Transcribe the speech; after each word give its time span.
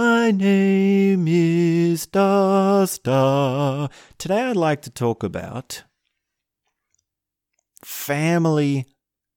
My 0.00 0.30
name 0.30 1.28
is 1.28 2.06
Dosta. 2.06 3.90
Today 4.16 4.44
I'd 4.44 4.56
like 4.56 4.80
to 4.80 4.90
talk 4.90 5.22
about 5.22 5.82
family 7.84 8.86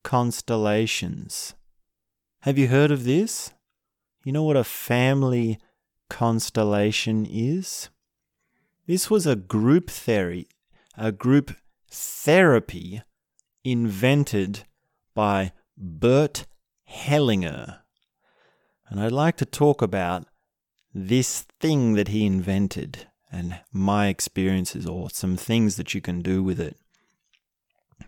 constellations. 0.06 1.54
Have 2.44 2.58
you 2.58 2.70
heard 2.70 2.92
of 2.92 3.04
this? 3.04 3.52
You 4.24 4.32
know 4.32 4.44
what 4.44 4.56
a 4.56 4.64
family 4.64 5.60
constellation 6.10 7.28
is? 7.30 7.90
This 8.88 9.10
was 9.10 9.28
a 9.28 9.36
group 9.36 9.90
theory, 9.90 10.48
a 10.98 11.12
group 11.12 11.58
therapy 11.92 13.02
invented 13.66 14.64
by 15.14 15.52
Bert 15.78 16.46
Hellinger. 16.90 17.80
And 18.88 19.02
I'd 19.02 19.12
like 19.12 19.36
to 19.38 19.46
talk 19.46 19.82
about 19.82 20.26
this 20.94 21.46
thing 21.60 21.94
that 21.94 22.10
he 22.10 22.26
invented 22.26 23.08
and 23.32 23.60
my 23.72 24.08
experiences 24.08 24.86
or 24.86 25.10
some 25.10 25.36
things 25.36 25.76
that 25.76 25.94
you 25.94 26.02
can 26.02 26.22
do 26.22 26.44
with 26.44 26.60
it. 26.60 26.78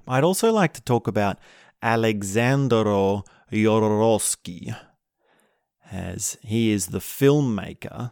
I'd 0.07 0.23
also 0.23 0.51
like 0.51 0.73
to 0.73 0.81
talk 0.81 1.07
about 1.07 1.39
Alexandro 1.81 3.23
Jodorowsky, 3.51 4.75
as 5.91 6.37
he 6.41 6.71
is 6.71 6.87
the 6.87 6.99
filmmaker, 6.99 8.11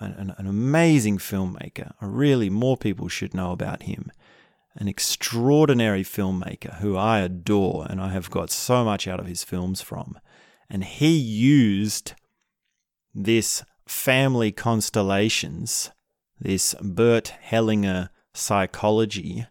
an, 0.00 0.34
an 0.36 0.46
amazing 0.46 1.18
filmmaker. 1.18 1.92
Really, 2.00 2.50
more 2.50 2.76
people 2.76 3.08
should 3.08 3.34
know 3.34 3.52
about 3.52 3.82
him. 3.84 4.10
An 4.76 4.88
extraordinary 4.88 6.02
filmmaker 6.02 6.78
who 6.78 6.96
I 6.96 7.20
adore 7.20 7.86
and 7.88 8.00
I 8.00 8.10
have 8.10 8.30
got 8.30 8.50
so 8.50 8.84
much 8.84 9.06
out 9.06 9.20
of 9.20 9.26
his 9.26 9.44
films 9.44 9.80
from. 9.82 10.18
And 10.68 10.82
he 10.82 11.16
used 11.16 12.14
this 13.14 13.62
family 13.86 14.52
constellations, 14.52 15.90
this 16.40 16.74
Bert 16.80 17.34
Hellinger 17.50 18.08
psychology, 18.32 19.46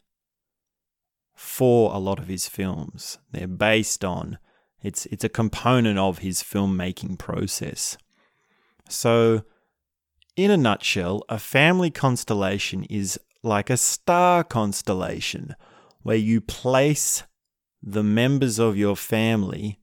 for 1.34 1.94
a 1.94 1.98
lot 1.98 2.20
of 2.20 2.28
his 2.28 2.48
films. 2.48 3.18
They're 3.32 3.48
based 3.48 4.04
on 4.06 4.38
it's 4.82 5.06
it's 5.08 5.24
a 5.24 5.30
component 5.30 5.98
of 5.98 6.20
his 6.20 6.44
filmmaking 6.44 7.18
process. 7.18 7.98
So 8.90 9.44
in 10.36 10.52
a 10.52 10.58
nutshell, 10.58 11.24
a 11.30 11.40
family 11.40 11.92
constellation 11.92 12.84
is 12.86 13.20
like 13.44 13.70
a 13.70 13.78
star 13.78 14.44
constellation 14.44 15.56
where 16.02 16.18
you 16.18 16.42
place 16.42 17.24
the 17.82 18.04
members 18.04 18.60
of 18.60 18.78
your 18.78 18.96
family 18.96 19.80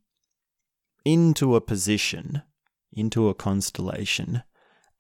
into 1.05 1.55
a 1.55 1.61
position 1.61 2.43
into 2.93 3.29
a 3.29 3.35
constellation, 3.35 4.43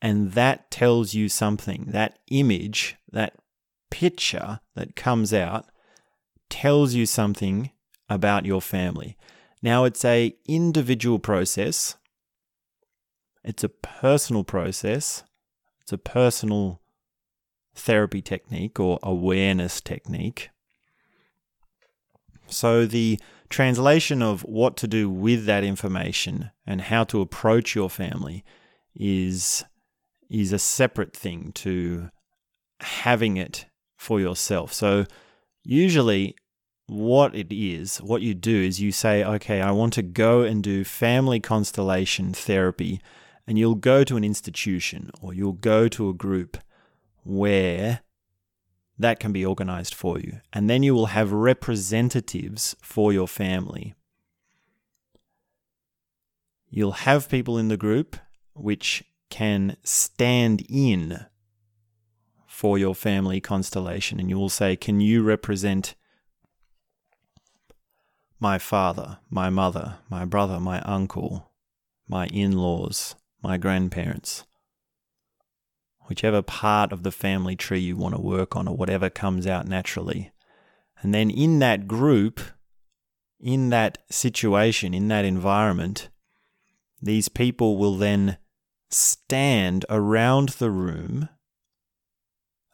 and 0.00 0.32
that 0.32 0.70
tells 0.70 1.14
you 1.14 1.28
something. 1.28 1.86
That 1.88 2.18
image, 2.30 2.96
that 3.10 3.34
picture 3.90 4.60
that 4.74 4.96
comes 4.96 5.34
out, 5.34 5.66
tells 6.48 6.94
you 6.94 7.06
something 7.06 7.70
about 8.08 8.46
your 8.46 8.60
family. 8.60 9.16
Now, 9.62 9.84
it's 9.84 10.04
a 10.04 10.34
individual 10.46 11.18
process. 11.18 11.96
It's 13.44 13.64
a 13.64 13.68
personal 13.68 14.44
process. 14.44 15.22
It's 15.82 15.92
a 15.92 15.98
personal 15.98 16.80
therapy 17.74 18.22
technique 18.22 18.80
or 18.80 18.98
awareness 19.02 19.80
technique. 19.80 20.50
So 22.46 22.86
the 22.86 23.20
translation 23.50 24.22
of 24.22 24.42
what 24.42 24.76
to 24.78 24.88
do 24.88 25.10
with 25.10 25.44
that 25.44 25.64
information 25.64 26.50
and 26.66 26.80
how 26.80 27.04
to 27.04 27.20
approach 27.20 27.74
your 27.74 27.90
family 27.90 28.44
is 28.94 29.64
is 30.30 30.52
a 30.52 30.58
separate 30.58 31.14
thing 31.14 31.50
to 31.52 32.08
having 32.80 33.36
it 33.36 33.66
for 33.96 34.20
yourself. 34.20 34.72
So 34.72 35.04
usually 35.64 36.36
what 36.86 37.34
it 37.34 37.52
is, 37.52 37.98
what 37.98 38.22
you 38.22 38.34
do 38.34 38.62
is 38.62 38.80
you 38.80 38.92
say, 38.92 39.24
okay, 39.24 39.60
I 39.60 39.72
want 39.72 39.92
to 39.94 40.02
go 40.02 40.42
and 40.42 40.62
do 40.62 40.84
family 40.84 41.40
constellation 41.40 42.32
therapy. 42.32 43.00
And 43.46 43.58
you'll 43.58 43.74
go 43.74 44.04
to 44.04 44.16
an 44.16 44.24
institution 44.24 45.10
or 45.20 45.34
you'll 45.34 45.52
go 45.52 45.88
to 45.88 46.08
a 46.08 46.14
group 46.14 46.56
where 47.24 48.00
that 49.00 49.18
can 49.18 49.32
be 49.32 49.44
organized 49.44 49.94
for 49.94 50.18
you. 50.18 50.40
And 50.52 50.68
then 50.68 50.82
you 50.82 50.94
will 50.94 51.06
have 51.06 51.32
representatives 51.32 52.76
for 52.82 53.12
your 53.12 53.28
family. 53.28 53.94
You'll 56.68 56.92
have 56.92 57.28
people 57.28 57.58
in 57.58 57.68
the 57.68 57.76
group 57.76 58.16
which 58.54 59.02
can 59.30 59.76
stand 59.82 60.64
in 60.68 61.26
for 62.46 62.78
your 62.78 62.94
family 62.94 63.40
constellation. 63.40 64.20
And 64.20 64.28
you 64.28 64.38
will 64.38 64.50
say, 64.50 64.76
Can 64.76 65.00
you 65.00 65.22
represent 65.22 65.94
my 68.38 68.58
father, 68.58 69.18
my 69.30 69.48
mother, 69.50 69.98
my 70.10 70.24
brother, 70.24 70.60
my 70.60 70.80
uncle, 70.82 71.50
my 72.06 72.26
in 72.26 72.52
laws, 72.52 73.14
my 73.42 73.56
grandparents? 73.56 74.44
Whichever 76.10 76.42
part 76.42 76.92
of 76.92 77.04
the 77.04 77.12
family 77.12 77.54
tree 77.54 77.78
you 77.78 77.96
want 77.96 78.14
to 78.14 78.20
work 78.20 78.56
on 78.56 78.66
or 78.66 78.76
whatever 78.76 79.08
comes 79.08 79.46
out 79.46 79.66
naturally. 79.66 80.32
And 81.00 81.14
then 81.14 81.30
in 81.30 81.60
that 81.60 81.86
group, 81.86 82.40
in 83.38 83.70
that 83.70 83.98
situation, 84.10 84.92
in 84.92 85.06
that 85.08 85.24
environment, 85.24 86.10
these 87.00 87.28
people 87.28 87.78
will 87.78 87.96
then 87.96 88.38
stand 88.90 89.86
around 89.88 90.50
the 90.50 90.70
room. 90.70 91.28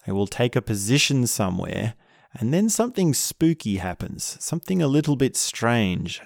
They 0.06 0.12
will 0.12 0.26
take 0.26 0.56
a 0.56 0.62
position 0.62 1.26
somewhere, 1.26 1.94
and 2.32 2.54
then 2.54 2.70
something 2.70 3.12
spooky 3.12 3.76
happens, 3.76 4.38
something 4.40 4.80
a 4.80 4.88
little 4.88 5.14
bit 5.14 5.36
strange. 5.36 6.22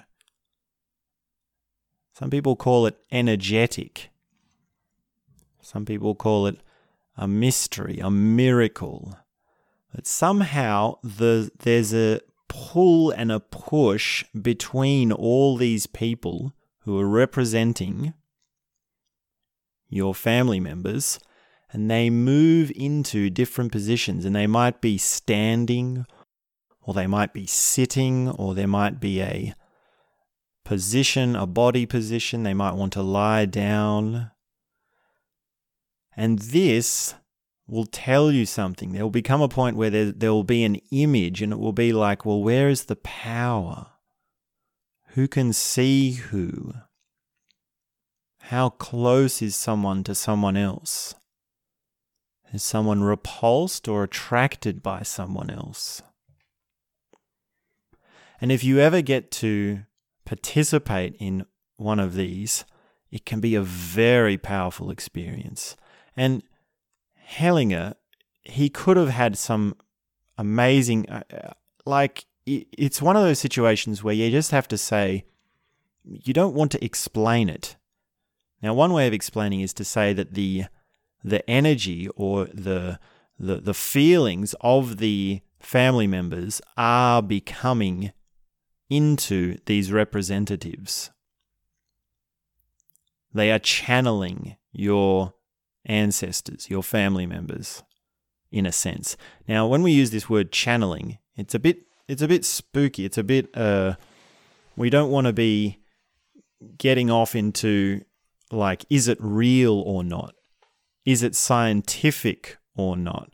Some 2.13 2.29
people 2.29 2.55
call 2.55 2.85
it 2.85 2.97
energetic. 3.11 4.11
Some 5.61 5.85
people 5.85 6.15
call 6.15 6.47
it 6.47 6.57
a 7.17 7.27
mystery, 7.27 7.99
a 7.99 8.09
miracle. 8.09 9.17
That 9.93 10.07
somehow 10.07 10.99
the, 11.03 11.51
there's 11.59 11.93
a 11.93 12.21
pull 12.47 13.11
and 13.11 13.31
a 13.31 13.39
push 13.39 14.23
between 14.39 15.11
all 15.11 15.57
these 15.57 15.87
people 15.87 16.53
who 16.81 16.99
are 16.99 17.07
representing 17.07 18.13
your 19.89 20.15
family 20.15 20.59
members, 20.59 21.19
and 21.71 21.91
they 21.91 22.09
move 22.09 22.71
into 22.75 23.29
different 23.29 23.71
positions, 23.71 24.25
and 24.25 24.35
they 24.35 24.47
might 24.47 24.81
be 24.81 24.97
standing, 24.97 26.05
or 26.81 26.93
they 26.93 27.07
might 27.07 27.33
be 27.33 27.45
sitting, 27.45 28.29
or 28.29 28.55
there 28.55 28.67
might 28.67 28.99
be 28.99 29.21
a 29.21 29.53
position, 30.63 31.35
a 31.35 31.45
body 31.45 31.85
position. 31.85 32.43
They 32.43 32.53
might 32.53 32.75
want 32.75 32.93
to 32.93 33.01
lie 33.01 33.45
down. 33.45 34.30
And 36.15 36.39
this 36.39 37.15
will 37.67 37.85
tell 37.85 38.31
you 38.31 38.45
something. 38.45 38.91
There 38.91 39.03
will 39.03 39.09
become 39.09 39.41
a 39.41 39.47
point 39.47 39.77
where 39.77 39.89
there, 39.89 40.11
there 40.11 40.33
will 40.33 40.43
be 40.43 40.63
an 40.63 40.75
image, 40.91 41.41
and 41.41 41.53
it 41.53 41.59
will 41.59 41.71
be 41.71 41.93
like, 41.93 42.25
well, 42.25 42.41
where 42.41 42.69
is 42.69 42.85
the 42.85 42.97
power? 42.97 43.87
Who 45.09 45.27
can 45.27 45.53
see 45.53 46.11
who? 46.11 46.73
How 48.41 48.69
close 48.69 49.41
is 49.41 49.55
someone 49.55 50.03
to 50.03 50.15
someone 50.15 50.57
else? 50.57 51.15
Is 52.53 52.63
someone 52.63 53.03
repulsed 53.03 53.87
or 53.87 54.03
attracted 54.03 54.83
by 54.83 55.03
someone 55.03 55.49
else? 55.49 56.01
And 58.41 58.51
if 58.51 58.63
you 58.63 58.79
ever 58.79 59.01
get 59.01 59.31
to 59.31 59.83
participate 60.25 61.15
in 61.19 61.45
one 61.77 61.99
of 61.99 62.15
these, 62.15 62.65
it 63.11 63.25
can 63.25 63.39
be 63.39 63.55
a 63.55 63.61
very 63.61 64.37
powerful 64.37 64.89
experience. 64.89 65.77
And 66.15 66.43
Hellinger, 67.29 67.95
he 68.41 68.69
could 68.69 68.97
have 68.97 69.09
had 69.09 69.37
some 69.37 69.75
amazing, 70.37 71.09
uh, 71.09 71.23
uh 71.31 71.53
like, 71.85 72.25
it's 72.45 73.01
one 73.01 73.15
of 73.15 73.23
those 73.23 73.39
situations 73.39 74.03
where 74.03 74.13
you 74.13 74.29
just 74.31 74.51
have 74.51 74.67
to 74.69 74.77
say, 74.77 75.25
you 76.03 76.33
don't 76.33 76.55
want 76.55 76.71
to 76.71 76.83
explain 76.83 77.49
it. 77.49 77.75
Now, 78.61 78.73
one 78.73 78.93
way 78.93 79.07
of 79.07 79.13
explaining 79.13 79.61
is 79.61 79.73
to 79.75 79.83
say 79.83 80.13
that 80.13 80.33
the 80.33 80.65
the 81.23 81.47
energy 81.49 82.07
or 82.15 82.45
the 82.45 82.99
the, 83.39 83.57
the 83.57 83.73
feelings 83.73 84.55
of 84.61 84.97
the 84.97 85.41
family 85.59 86.07
members 86.07 86.61
are 86.77 87.21
becoming 87.21 88.11
into 88.89 89.57
these 89.65 89.91
representatives. 89.91 91.11
They 93.33 93.51
are 93.51 93.59
channeling 93.59 94.57
your 94.71 95.33
ancestors, 95.85 96.69
your 96.69 96.83
family 96.83 97.25
members, 97.25 97.83
in 98.51 98.65
a 98.65 98.71
sense. 98.71 99.17
Now, 99.47 99.67
when 99.67 99.83
we 99.83 99.91
use 99.91 100.11
this 100.11 100.29
word 100.29 100.51
channeling, 100.51 101.17
it's 101.35 101.55
a 101.55 101.59
bit 101.59 101.83
it's 102.07 102.21
a 102.21 102.27
bit 102.27 102.43
spooky. 102.43 103.05
It's 103.05 103.17
a 103.17 103.23
bit 103.23 103.55
uh, 103.55 103.95
we 104.75 104.89
don't 104.89 105.11
want 105.11 105.27
to 105.27 105.33
be 105.33 105.79
getting 106.77 107.09
off 107.09 107.35
into 107.35 108.01
like, 108.51 108.85
is 108.89 109.07
it 109.07 109.17
real 109.21 109.79
or 109.79 110.03
not? 110.03 110.35
Is 111.05 111.23
it 111.23 111.35
scientific 111.35 112.57
or 112.75 112.95
not? 112.95 113.31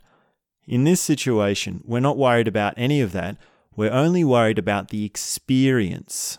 In 0.66 0.84
this 0.84 1.00
situation, 1.00 1.82
we're 1.84 2.00
not 2.00 2.18
worried 2.18 2.48
about 2.48 2.74
any 2.76 3.00
of 3.00 3.12
that. 3.12 3.36
We're 3.74 3.92
only 3.92 4.24
worried 4.24 4.58
about 4.58 4.88
the 4.88 5.04
experience. 5.04 6.38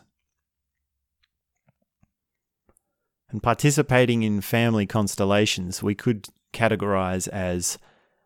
And 3.32 3.44
participating 3.44 4.24
in 4.24 4.42
family 4.42 4.86
constellations, 4.86 5.84
we 5.84 5.96
could 5.96 6.28
categorize 6.52 7.28
as 7.28 7.78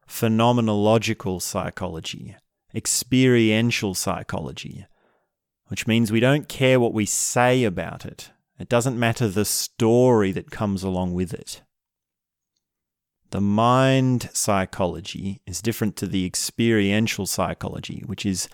phenomenological 0.08 1.42
psychology, 1.42 2.36
experiential 2.74 3.94
psychology, 3.94 4.86
which 5.68 5.88
means 5.88 6.12
we 6.12 6.20
don't 6.20 6.48
care 6.48 6.80
what 6.80 6.94
we 6.94 7.06
say 7.06 7.64
about 7.64 8.06
it. 8.06 8.32
It 8.60 8.70
doesn't 8.70 9.00
matter 9.00 9.28
the 9.28 9.46
story 9.46 10.32
that 10.32 10.52
comes 10.52 10.84
along 10.84 11.14
with 11.14 11.34
it. 11.34 11.62
The 13.32 13.42
mind 13.42 14.30
psychology 14.32 15.42
is 15.48 15.62
different 15.62 15.96
to 15.98 16.08
the 16.08 16.26
experiential 16.26 17.26
psychology, 17.26 18.04
which 18.06 18.26
is 18.26 18.48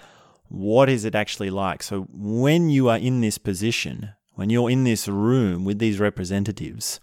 what 0.48 0.90
is 0.90 1.06
it 1.06 1.16
actually 1.16 1.50
like? 1.50 1.84
So 1.84 2.08
when 2.12 2.70
you 2.70 2.90
are 2.90 2.98
in 2.98 3.22
this 3.22 3.38
position, 3.38 4.14
when 4.40 4.50
you're 4.50 4.70
in 4.70 4.86
this 4.86 5.06
room 5.06 5.66
with 5.66 5.80
these 5.80 6.00
representatives, 6.00 7.02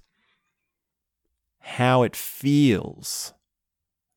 how 1.58 2.02
it 2.02 2.16
feels, 2.16 3.34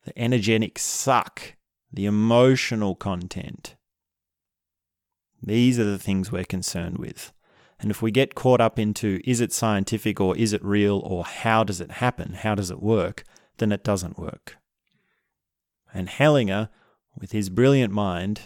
the 0.06 0.18
energetic 0.18 0.80
suck, 0.80 1.58
the 1.92 2.06
emotional 2.06 2.96
content. 2.96 3.76
These 5.44 5.78
are 5.78 5.84
the 5.84 6.00
things 6.00 6.32
we're 6.32 6.46
concerned 6.46 6.98
with. 6.98 7.34
And 7.78 7.92
if 7.92 8.02
we 8.02 8.10
get 8.10 8.36
caught 8.36 8.62
up 8.62 8.80
into 8.80 9.20
is 9.26 9.42
it 9.42 9.52
scientific 9.52 10.22
or 10.22 10.38
is 10.38 10.54
it 10.54 10.64
real 10.64 11.00
or 11.00 11.26
how 11.26 11.66
does 11.66 11.82
it 11.82 11.92
happen, 11.92 12.36
how 12.36 12.56
does 12.56 12.72
it 12.72 12.82
work, 12.82 13.26
then 13.58 13.74
it 13.74 13.84
doesn't 13.84 14.18
work. 14.18 14.56
And 15.94 16.08
Hellinger, 16.08 16.70
with 17.20 17.34
his 17.34 17.50
brilliant 17.50 17.92
mind, 17.92 18.44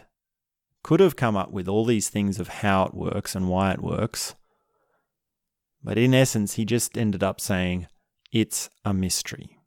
could 0.82 1.00
have 1.00 1.16
come 1.16 1.38
up 1.38 1.52
with 1.52 1.68
all 1.68 1.86
these 1.86 2.10
things 2.10 2.40
of 2.40 2.48
how 2.48 2.86
it 2.86 2.96
works 2.96 3.36
and 3.36 3.48
why 3.48 3.72
it 3.72 3.84
works. 3.84 4.34
But 5.84 5.98
in 5.98 6.14
essence, 6.14 6.54
he 6.54 6.66
just 6.66 6.98
ended 6.98 7.24
up 7.24 7.42
saying, 7.42 7.88
it's 8.32 8.70
a 8.86 8.94
mystery. 8.94 9.60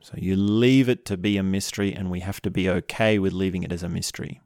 So 0.00 0.14
you 0.16 0.36
leave 0.36 0.88
it 0.88 1.04
to 1.06 1.16
be 1.16 1.36
a 1.36 1.42
mystery, 1.42 1.94
and 1.94 2.10
we 2.10 2.20
have 2.20 2.40
to 2.42 2.50
be 2.50 2.68
okay 2.68 3.18
with 3.18 3.32
leaving 3.32 3.62
it 3.62 3.72
as 3.72 3.82
a 3.82 3.88
mystery. 3.88 4.40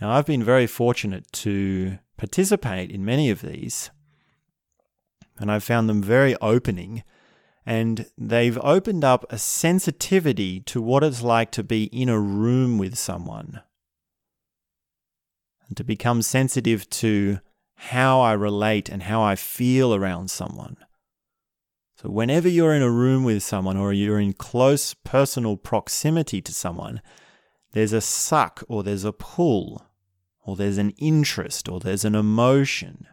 Now, 0.00 0.10
I've 0.10 0.26
been 0.26 0.42
very 0.42 0.66
fortunate 0.66 1.30
to 1.32 1.98
participate 2.16 2.90
in 2.90 3.04
many 3.04 3.30
of 3.30 3.42
these, 3.42 3.90
and 5.38 5.50
I've 5.50 5.64
found 5.64 5.88
them 5.88 6.02
very 6.02 6.36
opening 6.36 7.04
and 7.64 8.06
they've 8.18 8.58
opened 8.58 9.04
up 9.04 9.24
a 9.30 9.38
sensitivity 9.38 10.60
to 10.60 10.82
what 10.82 11.04
it's 11.04 11.22
like 11.22 11.50
to 11.52 11.62
be 11.62 11.84
in 11.84 12.08
a 12.08 12.18
room 12.18 12.78
with 12.78 12.98
someone 12.98 13.60
and 15.68 15.76
to 15.76 15.84
become 15.84 16.22
sensitive 16.22 16.88
to 16.90 17.38
how 17.74 18.20
I 18.20 18.32
relate 18.32 18.88
and 18.88 19.04
how 19.04 19.22
I 19.22 19.34
feel 19.34 19.94
around 19.94 20.30
someone. 20.30 20.76
So, 21.96 22.10
whenever 22.10 22.48
you're 22.48 22.74
in 22.74 22.82
a 22.82 22.90
room 22.90 23.24
with 23.24 23.42
someone 23.42 23.76
or 23.76 23.92
you're 23.92 24.18
in 24.18 24.32
close 24.32 24.94
personal 24.94 25.56
proximity 25.56 26.40
to 26.42 26.52
someone, 26.52 27.00
there's 27.72 27.92
a 27.92 28.00
suck 28.00 28.62
or 28.68 28.82
there's 28.82 29.04
a 29.04 29.12
pull 29.12 29.86
or 30.44 30.56
there's 30.56 30.78
an 30.78 30.90
interest 30.98 31.68
or 31.68 31.80
there's 31.80 32.04
an 32.04 32.14
emotion. 32.14 33.06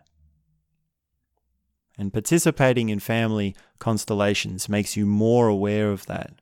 And 1.98 2.14
participating 2.14 2.90
in 2.90 3.00
family 3.00 3.56
constellations 3.78 4.70
makes 4.70 4.96
you 4.96 5.06
more 5.06 5.48
aware 5.48 5.92
of 5.92 6.06
that. 6.08 6.42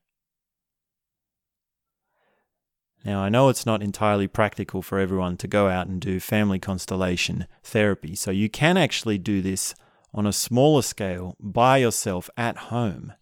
Now, 3.06 3.22
I 3.22 3.30
know 3.30 3.50
it's 3.50 3.66
not 3.66 3.82
entirely 3.82 4.28
practical 4.28 4.82
for 4.82 5.00
everyone 5.00 5.38
to 5.38 5.48
go 5.48 5.70
out 5.70 5.88
and 5.88 6.02
do 6.02 6.20
family 6.20 6.60
constellation 6.60 7.48
therapy, 7.64 8.16
so 8.16 8.32
you 8.32 8.50
can 8.50 8.76
actually 8.76 9.18
do 9.18 9.42
this 9.42 9.76
on 10.14 10.26
a 10.26 10.34
smaller 10.34 10.82
scale 10.82 11.36
by 11.40 11.78
yourself 11.78 12.30
at 12.36 12.58
home. 12.58 13.14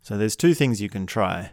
So, 0.00 0.16
there's 0.16 0.36
two 0.36 0.54
things 0.54 0.80
you 0.80 0.88
can 0.88 1.06
try. 1.06 1.52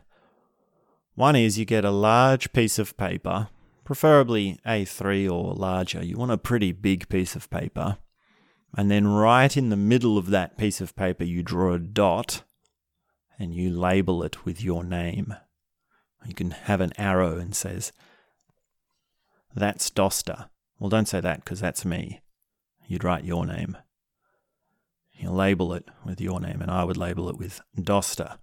One 1.16 1.36
is 1.36 1.58
you 1.58 1.66
get 1.66 1.84
a 1.84 1.92
large 1.92 2.54
piece 2.54 2.78
of 2.78 2.96
paper, 2.96 3.50
preferably 3.84 4.60
A3 4.66 5.30
or 5.30 5.56
larger. 5.56 6.04
You 6.04 6.16
want 6.18 6.32
a 6.32 6.38
pretty 6.38 6.72
big 6.72 7.10
piece 7.10 7.36
of 7.36 7.50
paper. 7.50 7.98
And 8.76 8.92
then 8.92 9.08
right 9.08 9.58
in 9.58 9.70
the 9.70 9.76
middle 9.76 10.18
of 10.18 10.30
that 10.30 10.58
piece 10.58 10.80
of 10.80 10.96
paper, 10.96 11.24
you 11.24 11.42
draw 11.42 11.74
a 11.74 11.80
dot 11.80 12.44
and 13.40 13.54
you 13.54 13.72
label 13.72 14.22
it 14.24 14.46
with 14.46 14.64
your 14.64 14.84
name. 14.84 15.36
You 16.28 16.34
can 16.34 16.52
have 16.52 16.82
an 16.82 16.92
arrow 16.98 17.38
and 17.38 17.56
says, 17.56 17.94
That's 19.56 19.90
Doster. 19.90 20.50
Well, 20.78 20.90
don't 20.90 21.08
say 21.08 21.22
that 21.22 21.44
because 21.44 21.62
that's 21.62 21.86
me. 21.86 22.22
You'd 22.86 23.06
write 23.06 23.24
your 23.24 23.46
name. 23.46 23.78
You 25.14 25.32
label 25.32 25.74
it 25.74 25.86
with 26.06 26.22
your 26.22 26.40
name, 26.40 26.62
and 26.62 26.70
I 26.70 26.84
would 26.84 26.98
label 26.98 27.30
it 27.30 27.38
with 27.38 27.62
Doster. 27.76 28.38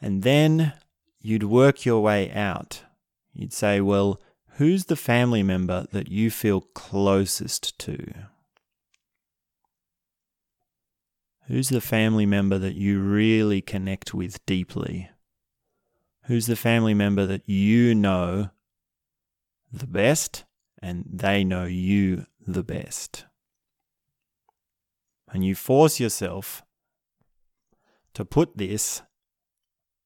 And 0.00 0.22
then 0.22 0.72
you'd 1.20 1.44
work 1.44 1.84
your 1.84 2.00
way 2.00 2.32
out. 2.32 2.82
You'd 3.34 3.52
say, 3.52 3.80
Well, 3.80 4.20
who's 4.56 4.86
the 4.86 4.96
family 4.96 5.42
member 5.42 5.86
that 5.92 6.08
you 6.08 6.30
feel 6.30 6.62
closest 6.62 7.78
to? 7.80 8.12
Who's 11.48 11.68
the 11.68 11.82
family 11.82 12.24
member 12.24 12.56
that 12.56 12.76
you 12.76 13.00
really 13.00 13.60
connect 13.60 14.14
with 14.14 14.44
deeply? 14.46 15.10
Who's 16.26 16.46
the 16.46 16.56
family 16.56 16.94
member 16.94 17.26
that 17.26 17.48
you 17.48 17.94
know 17.94 18.50
the 19.72 19.86
best 19.86 20.44
and 20.80 21.04
they 21.12 21.42
know 21.42 21.64
you 21.64 22.26
the 22.46 22.62
best? 22.62 23.26
And 25.32 25.44
you 25.44 25.54
force 25.54 25.98
yourself 25.98 26.62
to 28.14 28.24
put 28.24 28.56
this 28.56 29.02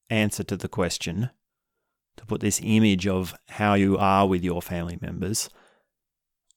answer 0.09 0.45
to 0.45 0.57
the 0.57 0.69
question, 0.69 1.31
to 2.17 2.25
put 2.25 2.41
this 2.41 2.61
image 2.63 3.07
of 3.07 3.35
how 3.49 3.75
you 3.75 3.99
are 3.99 4.27
with 4.27 4.43
your 4.43 4.63
family 4.63 4.99
members 5.03 5.51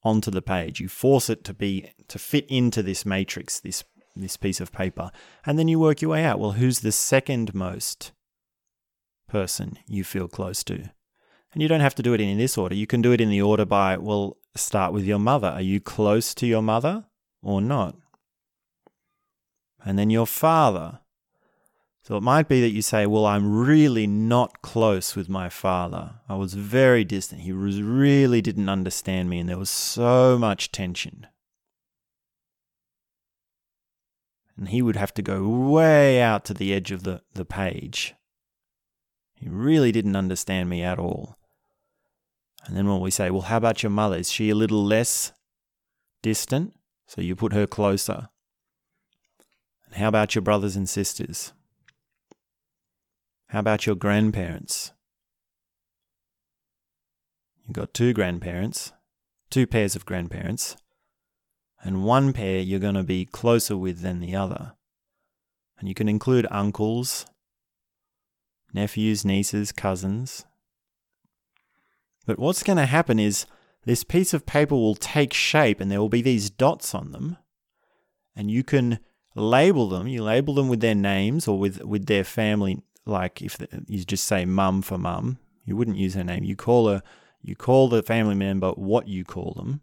onto 0.03 0.31
the 0.31 0.41
page. 0.41 0.79
You 0.79 0.87
force 0.87 1.29
it 1.29 1.43
to 1.45 1.53
be 1.53 1.91
to 2.07 2.19
fit 2.19 2.45
into 2.47 2.81
this 2.81 3.05
matrix, 3.05 3.59
this 3.59 3.83
this 4.15 4.37
piece 4.37 4.61
of 4.61 4.71
paper. 4.71 5.11
And 5.45 5.57
then 5.57 5.67
you 5.67 5.79
work 5.79 6.01
your 6.01 6.11
way 6.11 6.23
out 6.23 6.39
well, 6.39 6.51
who's 6.53 6.79
the 6.79 6.91
second 6.91 7.53
most 7.53 8.11
person 9.29 9.77
you 9.87 10.03
feel 10.03 10.27
close 10.27 10.63
to? 10.65 10.75
And 11.53 11.61
you 11.61 11.67
don't 11.67 11.79
have 11.79 11.95
to 11.95 12.03
do 12.03 12.13
it 12.13 12.21
in 12.21 12.37
this 12.37 12.57
order. 12.57 12.75
You 12.75 12.87
can 12.87 13.01
do 13.01 13.11
it 13.11 13.21
in 13.21 13.29
the 13.29 13.41
order 13.41 13.65
by, 13.65 13.97
well, 13.97 14.37
start 14.55 14.93
with 14.93 15.05
your 15.05 15.19
mother. 15.19 15.47
Are 15.47 15.61
you 15.61 15.79
close 15.79 16.33
to 16.35 16.45
your 16.45 16.61
mother 16.61 17.05
or 17.41 17.61
not? 17.61 17.95
And 19.83 19.97
then 19.97 20.09
your 20.09 20.27
father. 20.27 20.99
So 22.03 22.17
it 22.17 22.23
might 22.23 22.47
be 22.47 22.61
that 22.61 22.71
you 22.71 22.81
say, 22.81 23.05
well, 23.05 23.25
I'm 23.25 23.65
really 23.65 24.07
not 24.07 24.61
close 24.61 25.15
with 25.15 25.29
my 25.29 25.49
father. 25.49 26.15
I 26.27 26.35
was 26.35 26.53
very 26.53 27.03
distant. 27.03 27.41
He 27.41 27.53
was, 27.53 27.81
really 27.81 28.41
didn't 28.41 28.69
understand 28.69 29.29
me, 29.29 29.39
and 29.39 29.47
there 29.47 29.57
was 29.57 29.69
so 29.69 30.37
much 30.37 30.71
tension. 30.71 31.27
and 34.59 34.69
he 34.69 34.81
would 34.81 34.97
have 34.97 35.13
to 35.13 35.21
go 35.21 35.47
way 35.47 36.21
out 36.21 36.43
to 36.43 36.53
the 36.53 36.73
edge 36.73 36.91
of 36.91 37.03
the, 37.03 37.21
the 37.33 37.45
page. 37.45 38.13
He 39.39 39.47
really 39.47 39.91
didn't 39.91 40.15
understand 40.15 40.69
me 40.69 40.83
at 40.83 40.99
all. 40.99 41.37
And 42.65 42.75
then 42.75 42.87
when 42.87 42.99
we 42.99 43.09
say, 43.09 43.29
well, 43.29 43.43
how 43.43 43.57
about 43.57 43.81
your 43.81 43.89
mother? 43.89 44.17
Is 44.17 44.31
she 44.31 44.49
a 44.49 44.55
little 44.55 44.83
less 44.83 45.31
distant? 46.21 46.73
So 47.07 47.21
you 47.21 47.35
put 47.35 47.53
her 47.53 47.65
closer. 47.65 48.29
And 49.85 49.95
how 49.95 50.09
about 50.09 50.35
your 50.35 50.41
brothers 50.41 50.75
and 50.75 50.87
sisters? 50.87 51.53
How 53.47 53.59
about 53.59 53.85
your 53.85 53.95
grandparents? 53.95 54.91
You've 57.65 57.73
got 57.73 57.93
two 57.93 58.13
grandparents, 58.13 58.91
two 59.49 59.65
pairs 59.65 59.95
of 59.95 60.05
grandparents 60.05 60.75
and 61.83 62.03
one 62.03 62.33
pair 62.33 62.59
you're 62.59 62.79
going 62.79 62.95
to 62.95 63.03
be 63.03 63.25
closer 63.25 63.77
with 63.77 64.01
than 64.01 64.19
the 64.19 64.35
other. 64.35 64.73
And 65.79 65.87
you 65.87 65.95
can 65.95 66.09
include 66.09 66.45
uncles, 66.51 67.25
nephews, 68.73 69.25
nieces, 69.25 69.71
cousins. 69.71 70.45
But 72.25 72.39
what's 72.39 72.63
going 72.63 72.77
to 72.77 72.85
happen 72.85 73.19
is 73.19 73.45
this 73.85 74.03
piece 74.03 74.33
of 74.33 74.45
paper 74.45 74.75
will 74.75 74.95
take 74.95 75.33
shape 75.33 75.79
and 75.79 75.89
there 75.91 75.99
will 75.99 76.09
be 76.09 76.21
these 76.21 76.49
dots 76.49 76.93
on 76.93 77.11
them. 77.11 77.37
And 78.35 78.51
you 78.51 78.63
can 78.63 78.99
label 79.35 79.89
them. 79.89 80.07
You 80.07 80.23
label 80.23 80.53
them 80.53 80.69
with 80.69 80.81
their 80.81 80.95
names 80.95 81.47
or 81.47 81.57
with, 81.57 81.83
with 81.83 82.05
their 82.05 82.23
family. 82.23 82.83
Like 83.05 83.41
if 83.41 83.57
you 83.87 84.03
just 84.03 84.25
say 84.25 84.45
mum 84.45 84.81
for 84.81 84.97
mum, 84.97 85.39
you 85.65 85.75
wouldn't 85.75 85.97
use 85.97 86.13
her 86.13 86.23
name. 86.23 86.43
You 86.43 86.55
call 86.55 86.87
her, 86.89 87.01
you 87.41 87.55
call 87.55 87.89
the 87.89 88.03
family 88.03 88.35
member 88.35 88.71
what 88.71 89.07
you 89.07 89.23
call 89.23 89.53
them. 89.55 89.81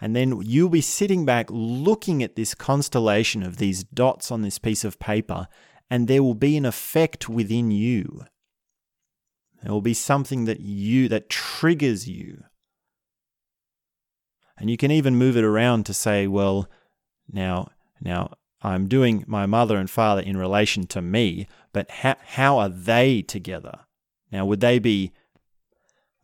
And 0.00 0.14
then 0.14 0.40
you'll 0.42 0.68
be 0.68 0.80
sitting 0.80 1.24
back 1.24 1.46
looking 1.50 2.22
at 2.22 2.36
this 2.36 2.54
constellation 2.54 3.42
of 3.42 3.58
these 3.58 3.84
dots 3.84 4.30
on 4.30 4.42
this 4.42 4.58
piece 4.58 4.84
of 4.84 4.98
paper, 4.98 5.46
and 5.90 6.08
there 6.08 6.22
will 6.22 6.34
be 6.34 6.56
an 6.56 6.64
effect 6.64 7.28
within 7.28 7.70
you. 7.70 8.24
There 9.62 9.72
will 9.72 9.80
be 9.80 9.94
something 9.94 10.44
that 10.44 10.60
you 10.60 11.08
that 11.08 11.30
triggers 11.30 12.08
you. 12.08 12.44
And 14.58 14.70
you 14.70 14.76
can 14.76 14.90
even 14.90 15.16
move 15.16 15.36
it 15.36 15.44
around 15.44 15.86
to 15.86 15.94
say, 15.94 16.26
well, 16.26 16.68
now 17.30 17.68
now 18.00 18.34
I'm 18.62 18.88
doing 18.88 19.24
my 19.26 19.46
mother 19.46 19.76
and 19.76 19.90
father 19.90 20.22
in 20.22 20.36
relation 20.36 20.86
to 20.88 21.02
me, 21.02 21.46
but 21.72 21.90
how, 21.90 22.16
how 22.24 22.58
are 22.58 22.70
they 22.70 23.20
together? 23.20 23.80
Now, 24.32 24.46
would 24.46 24.60
they 24.60 24.78
be 24.78 25.12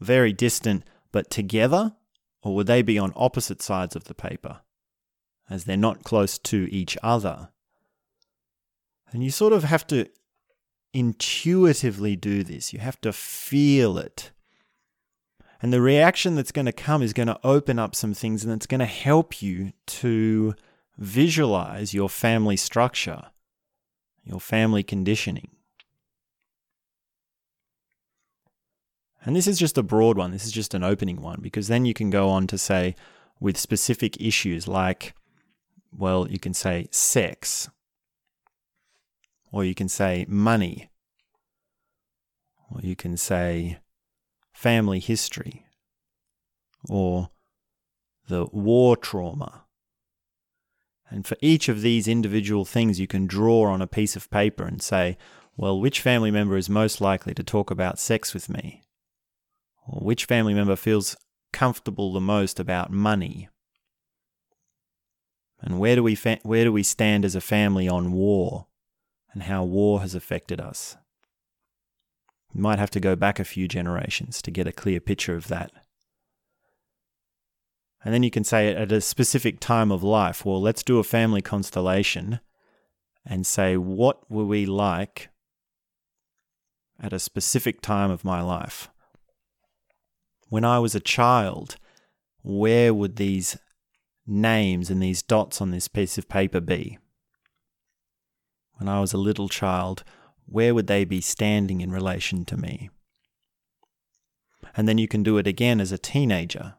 very 0.00 0.32
distant 0.32 0.84
but 1.12 1.30
together? 1.30 1.94
Or 2.42 2.54
would 2.54 2.66
they 2.66 2.80
be 2.80 2.98
on 2.98 3.12
opposite 3.14 3.60
sides 3.60 3.94
of 3.94 4.04
the 4.04 4.14
paper, 4.14 4.62
as 5.50 5.64
they're 5.64 5.76
not 5.76 6.04
close 6.04 6.38
to 6.38 6.66
each 6.72 6.96
other? 7.02 7.50
And 9.12 9.24
you 9.24 9.30
sort 9.30 9.52
of 9.52 9.64
have 9.64 9.86
to 9.88 10.08
intuitively 10.92 12.16
do 12.16 12.42
this. 12.42 12.72
You 12.72 12.78
have 12.80 13.00
to 13.02 13.12
feel 13.12 13.98
it. 13.98 14.30
And 15.62 15.72
the 15.72 15.80
reaction 15.80 16.36
that's 16.36 16.52
going 16.52 16.66
to 16.66 16.72
come 16.72 17.02
is 17.02 17.12
going 17.12 17.26
to 17.26 17.40
open 17.44 17.78
up 17.78 17.94
some 17.94 18.14
things 18.14 18.44
and 18.44 18.52
it's 18.52 18.66
going 18.66 18.80
to 18.80 18.86
help 18.86 19.42
you 19.42 19.72
to 19.86 20.54
visualize 20.96 21.92
your 21.92 22.08
family 22.08 22.56
structure, 22.56 23.26
your 24.24 24.40
family 24.40 24.82
conditioning. 24.82 25.50
And 29.22 29.36
this 29.36 29.46
is 29.46 29.58
just 29.58 29.76
a 29.76 29.82
broad 29.82 30.16
one, 30.16 30.30
this 30.30 30.46
is 30.46 30.52
just 30.52 30.72
an 30.72 30.82
opening 30.82 31.20
one, 31.20 31.40
because 31.42 31.68
then 31.68 31.84
you 31.84 31.92
can 31.92 32.08
go 32.08 32.30
on 32.30 32.46
to 32.46 32.56
say 32.56 32.96
with 33.38 33.58
specific 33.58 34.18
issues 34.18 34.66
like, 34.66 35.14
well, 35.94 36.26
you 36.26 36.38
can 36.38 36.54
say 36.54 36.88
sex, 36.90 37.68
or 39.52 39.64
you 39.64 39.74
can 39.74 39.88
say 39.88 40.24
money, 40.28 40.90
or 42.70 42.80
you 42.80 42.94
can 42.94 43.16
say 43.16 43.78
family 44.52 45.00
history, 45.00 45.66
or 46.88 47.30
the 48.28 48.46
war 48.52 48.96
trauma. 48.96 49.64
And 51.10 51.26
for 51.26 51.36
each 51.40 51.68
of 51.68 51.82
these 51.82 52.06
individual 52.06 52.64
things, 52.64 53.00
you 53.00 53.08
can 53.08 53.26
draw 53.26 53.64
on 53.64 53.82
a 53.82 53.88
piece 53.88 54.14
of 54.14 54.30
paper 54.30 54.64
and 54.64 54.80
say, 54.80 55.18
well, 55.56 55.80
which 55.80 56.00
family 56.00 56.30
member 56.30 56.56
is 56.56 56.70
most 56.70 57.00
likely 57.00 57.34
to 57.34 57.42
talk 57.42 57.70
about 57.70 57.98
sex 57.98 58.32
with 58.32 58.48
me? 58.48 58.82
Or 59.86 60.00
which 60.00 60.26
family 60.26 60.54
member 60.54 60.76
feels 60.76 61.16
comfortable 61.52 62.12
the 62.12 62.20
most 62.20 62.60
about 62.60 62.92
money? 62.92 63.48
And 65.60 65.80
where 65.80 65.96
do 65.96 66.02
we 66.02 66.14
fa- 66.14 66.38
where 66.42 66.64
do 66.64 66.72
we 66.72 66.84
stand 66.84 67.24
as 67.24 67.34
a 67.34 67.40
family 67.40 67.88
on 67.88 68.12
war 68.12 68.68
and 69.32 69.44
how 69.44 69.64
war 69.64 70.00
has 70.00 70.14
affected 70.14 70.60
us? 70.60 70.96
You 72.52 72.60
might 72.60 72.78
have 72.78 72.90
to 72.90 73.00
go 73.00 73.14
back 73.14 73.38
a 73.38 73.44
few 73.44 73.68
generations 73.68 74.42
to 74.42 74.50
get 74.50 74.66
a 74.66 74.72
clear 74.72 75.00
picture 75.00 75.36
of 75.36 75.48
that. 75.48 75.70
And 78.04 78.14
then 78.14 78.22
you 78.22 78.30
can 78.30 78.44
say 78.44 78.74
at 78.74 78.90
a 78.90 79.00
specific 79.00 79.60
time 79.60 79.92
of 79.92 80.02
life, 80.02 80.44
well, 80.44 80.60
let's 80.60 80.82
do 80.82 80.98
a 80.98 81.04
family 81.04 81.42
constellation 81.42 82.40
and 83.26 83.46
say, 83.46 83.76
what 83.76 84.28
were 84.30 84.46
we 84.46 84.64
like 84.66 85.28
at 86.98 87.12
a 87.12 87.18
specific 87.18 87.82
time 87.82 88.10
of 88.10 88.24
my 88.24 88.40
life? 88.40 88.88
when 90.50 90.64
I 90.64 90.80
was 90.80 90.94
a 90.94 91.00
child, 91.00 91.76
where 92.42 92.92
would 92.92 93.16
these 93.16 93.56
names 94.26 94.90
and 94.90 95.02
these 95.02 95.22
dots 95.22 95.60
on 95.62 95.70
this 95.70 95.88
piece 95.88 96.18
of 96.18 96.28
paper 96.28 96.60
be? 96.60 96.98
When 98.80 98.88
I 98.88 98.98
was 98.98 99.12
a 99.12 99.18
little 99.18 99.50
child, 99.50 100.04
where 100.46 100.74
would 100.74 100.86
they 100.86 101.04
be 101.04 101.20
standing 101.20 101.82
in 101.82 101.92
relation 101.92 102.46
to 102.46 102.56
me? 102.56 102.88
And 104.74 104.88
then 104.88 104.96
you 104.96 105.06
can 105.06 105.22
do 105.22 105.36
it 105.36 105.46
again 105.46 105.80
as 105.80 105.92
a 105.92 105.98
teenager. 105.98 106.76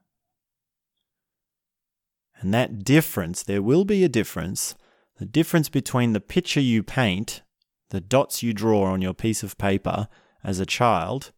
And 2.39 2.51
that 2.55 2.83
difference, 2.83 3.43
there 3.43 3.61
will 3.61 3.85
be 3.85 4.03
a 4.03 4.09
difference. 4.09 4.73
The 5.19 5.25
difference 5.25 5.69
between 5.69 6.13
the 6.13 6.19
picture 6.19 6.59
you 6.59 6.81
paint, 6.81 7.43
the 7.91 8.01
dots 8.01 8.41
you 8.41 8.51
draw 8.51 8.85
on 8.85 9.03
your 9.03 9.13
piece 9.13 9.43
of 9.43 9.59
paper 9.59 10.07
as 10.43 10.59
a 10.59 10.65
child, 10.65 11.31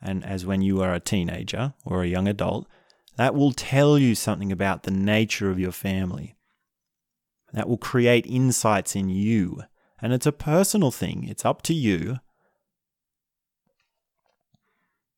and 0.00 0.24
as 0.24 0.46
when 0.46 0.62
you 0.62 0.80
are 0.80 0.94
a 0.94 1.00
teenager 1.00 1.74
or 1.84 2.04
a 2.04 2.08
young 2.08 2.28
adult, 2.28 2.68
that 3.16 3.34
will 3.34 3.52
tell 3.52 3.98
you 3.98 4.14
something 4.14 4.52
about 4.52 4.84
the 4.84 4.92
nature 4.92 5.50
of 5.50 5.58
your 5.58 5.72
family. 5.72 6.36
That 7.52 7.68
will 7.68 7.76
create 7.76 8.24
insights 8.24 8.94
in 8.94 9.08
you. 9.08 9.64
And 10.02 10.12
it's 10.12 10.26
a 10.26 10.32
personal 10.32 10.90
thing, 10.90 11.26
it's 11.28 11.44
up 11.44 11.62
to 11.62 11.74
you. 11.74 12.18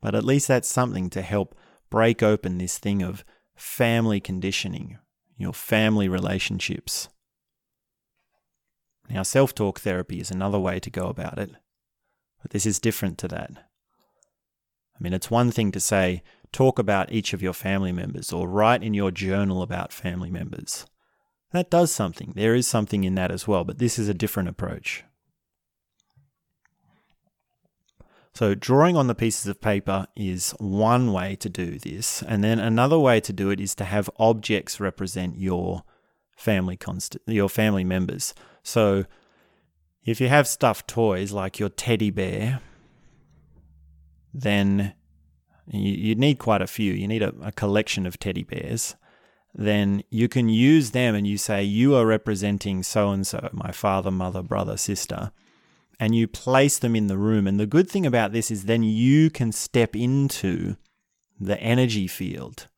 But 0.01 0.15
at 0.15 0.25
least 0.25 0.49
that's 0.49 0.69
something 0.69 1.09
to 1.11 1.23
help 1.23 1.55
break 1.89 2.23
open 2.23 2.59
this 2.59 2.79
thing 2.79 3.03
of 3.03 3.25
family 3.55 4.21
conditioning, 4.21 4.99
your 5.37 5.53
family 5.53 6.09
relationships. 6.09 7.09
Now, 9.09 9.23
self 9.23 9.55
talk 9.55 9.81
therapy 9.81 10.21
is 10.21 10.31
another 10.31 10.59
way 10.59 10.81
to 10.81 10.91
go 10.91 11.07
about 11.07 11.39
it, 11.39 11.51
but 12.41 12.51
this 12.51 12.67
is 12.67 12.81
different 12.81 13.19
to 13.19 13.29
that. 13.29 13.51
I 13.51 15.03
mean, 15.03 15.12
it's 15.12 15.31
one 15.31 15.51
thing 15.51 15.71
to 15.73 15.81
say, 15.81 16.23
talk 16.53 16.79
about 16.79 17.12
each 17.12 17.33
of 17.33 17.43
your 17.43 17.53
family 17.53 17.93
members 17.93 18.33
or 18.33 18.49
write 18.49 18.83
in 18.83 18.95
your 18.95 19.11
journal 19.11 19.62
about 19.62 19.93
family 19.93 20.31
members. 20.31 20.87
That 21.53 21.71
does 21.71 21.93
something. 21.93 22.33
There 22.35 22.55
is 22.55 22.67
something 22.67 23.05
in 23.05 23.15
that 23.17 23.31
as 23.31 23.47
well, 23.47 23.65
but 23.65 23.79
this 23.79 23.99
is 23.99 24.09
a 24.09 24.15
different 24.15 24.49
approach. 24.49 25.05
So, 28.35 28.55
drawing 28.55 28.97
on 28.97 29.09
the 29.09 29.15
pieces 29.15 29.47
of 29.47 29.61
paper 29.61 30.07
is 30.17 30.53
one 30.53 31.13
way 31.13 31.37
to 31.37 31.51
do 31.51 31.79
this. 31.79 32.23
And 32.23 32.43
then 32.43 32.59
another 32.59 32.99
way 32.99 33.21
to 33.21 33.33
do 33.33 33.51
it 33.51 33.61
is 33.61 33.75
to 33.75 33.85
have 33.85 34.09
objects 34.19 34.81
represent 34.81 35.39
your 35.39 35.85
family 36.35 36.79
const- 36.79 37.19
your 37.27 37.51
family 37.51 37.85
members. 37.85 38.33
So, 38.63 39.05
if 40.05 40.19
you 40.19 40.29
have 40.29 40.49
stuffed 40.49 40.89
toys 40.89 41.33
like 41.33 41.59
your 41.59 41.69
teddy 41.69 42.11
bear, 42.11 42.61
then 44.33 44.95
you, 45.67 45.93
you 45.93 46.15
need 46.15 46.39
quite 46.39 46.63
a 46.63 46.67
few. 46.67 46.95
You 46.95 47.07
need 47.07 47.23
a, 47.23 47.35
a 47.43 47.53
collection 47.53 48.07
of 48.07 48.19
teddy 48.19 48.45
bears. 48.45 48.97
Then 49.55 50.03
you 50.11 50.29
can 50.29 50.49
use 50.49 50.93
them 50.93 51.15
and 51.15 51.27
you 51.27 51.37
say, 51.37 51.63
You 51.63 51.95
are 51.95 52.07
representing 52.07 52.83
so 52.83 53.11
and 53.11 53.27
so, 53.27 53.51
my 53.53 53.71
father, 53.71 54.11
mother, 54.11 54.43
brother, 54.43 54.77
sister. 54.77 55.33
And 56.01 56.15
you 56.15 56.27
place 56.27 56.79
them 56.79 56.97
in 56.97 57.07
the 57.07 57.19
room. 57.19 57.47
And 57.47 57.61
the 57.61 57.67
good 57.67 57.89
thing 57.89 58.07
about 58.07 58.33
this 58.33 58.51
is 58.51 58.65
then 58.65 58.83
you 58.83 59.31
can 59.31 59.53
step 59.53 59.95
into 59.95 60.77
the 61.39 61.61
energy 61.61 62.07
field. 62.07 62.69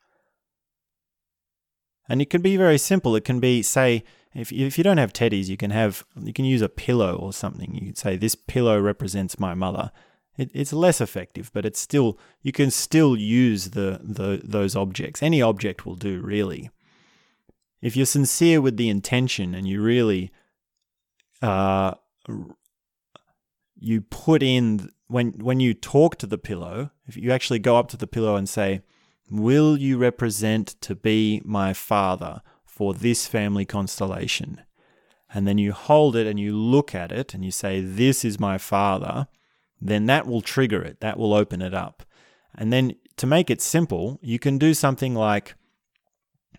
And 2.09 2.21
it 2.21 2.28
can 2.28 2.43
be 2.43 2.57
very 2.57 2.76
simple. 2.76 3.16
It 3.16 3.25
can 3.25 3.40
be, 3.40 3.62
say, 3.62 4.04
if 4.35 4.52
if 4.52 4.76
you 4.76 4.85
don't 4.85 4.99
have 4.99 5.12
teddies, 5.12 5.49
you 5.49 5.57
can 5.57 5.71
have 5.71 6.04
you 6.21 6.33
can 6.33 6.45
use 6.45 6.61
a 6.61 6.69
pillow 6.69 7.16
or 7.16 7.33
something. 7.33 7.75
You 7.75 7.87
could 7.87 7.99
say 7.99 8.16
this 8.16 8.35
pillow 8.35 8.81
represents 8.81 9.38
my 9.38 9.54
mother, 9.54 9.93
it, 10.36 10.50
it's 10.52 10.72
less 10.72 11.00
effective, 11.00 11.50
but 11.52 11.64
it's 11.64 11.80
still 11.80 12.18
you 12.42 12.52
can 12.52 12.70
still 12.70 13.16
use 13.16 13.70
the, 13.70 14.00
the 14.02 14.40
those 14.42 14.74
objects. 14.74 15.22
Any 15.22 15.40
object 15.40 15.86
will 15.86 15.94
do, 15.94 16.20
really. 16.20 16.70
If 17.80 17.96
you're 17.96 18.06
sincere 18.06 18.60
with 18.60 18.76
the 18.76 18.88
intention 18.88 19.54
and 19.54 19.68
you 19.68 19.82
really 19.82 20.32
uh, 21.42 21.94
you 23.78 24.00
put 24.00 24.42
in 24.42 24.90
when 25.06 25.32
when 25.32 25.60
you 25.60 25.74
talk 25.74 26.16
to 26.16 26.26
the 26.26 26.38
pillow, 26.38 26.90
if 27.06 27.16
you 27.16 27.30
actually 27.30 27.58
go 27.58 27.76
up 27.76 27.88
to 27.88 27.96
the 27.96 28.06
pillow 28.06 28.36
and 28.36 28.48
say, 28.48 28.82
"Will 29.30 29.76
you 29.76 29.98
represent 29.98 30.68
to 30.80 30.94
be 30.94 31.42
my 31.44 31.72
father 31.72 32.40
for 32.64 32.94
this 32.94 33.26
family 33.26 33.64
constellation?" 33.64 34.62
And 35.32 35.46
then 35.46 35.58
you 35.58 35.72
hold 35.72 36.16
it 36.16 36.26
and 36.26 36.38
you 36.38 36.56
look 36.56 36.94
at 36.94 37.12
it 37.12 37.34
and 37.34 37.44
you 37.44 37.50
say, 37.50 37.80
"This 37.80 38.24
is 38.24 38.40
my 38.40 38.58
father." 38.58 39.28
Then 39.90 40.06
that 40.06 40.26
will 40.26 40.40
trigger 40.40 40.82
it, 40.82 41.00
that 41.00 41.18
will 41.18 41.34
open 41.34 41.60
it 41.60 41.74
up. 41.74 42.02
And 42.54 42.72
then 42.72 42.94
to 43.18 43.26
make 43.26 43.50
it 43.50 43.60
simple, 43.60 44.18
you 44.22 44.38
can 44.38 44.58
do 44.58 44.74
something 44.74 45.14
like 45.14 45.54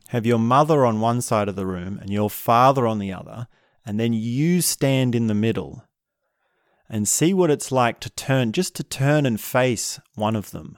have 0.10 0.26
your 0.26 0.38
mother 0.38 0.86
on 0.86 1.02
one 1.02 1.20
side 1.22 1.50
of 1.50 1.56
the 1.56 1.66
room 1.66 1.98
and 2.00 2.12
your 2.12 2.30
father 2.30 2.86
on 2.86 3.00
the 3.00 3.12
other, 3.12 3.48
and 3.86 4.00
then 4.00 4.14
you 4.14 4.62
stand 4.62 5.16
in 5.16 5.28
the 5.28 5.34
middle 5.34 5.84
and 6.88 7.08
see 7.08 7.34
what 7.34 7.50
it's 7.50 7.72
like 7.72 8.00
to 8.00 8.12
turn, 8.12 8.52
just 8.52 8.76
to 8.76 8.84
turn 8.84 9.26
and 9.26 9.42
face 9.42 10.00
one 10.14 10.36
of 10.36 10.52
them, 10.52 10.78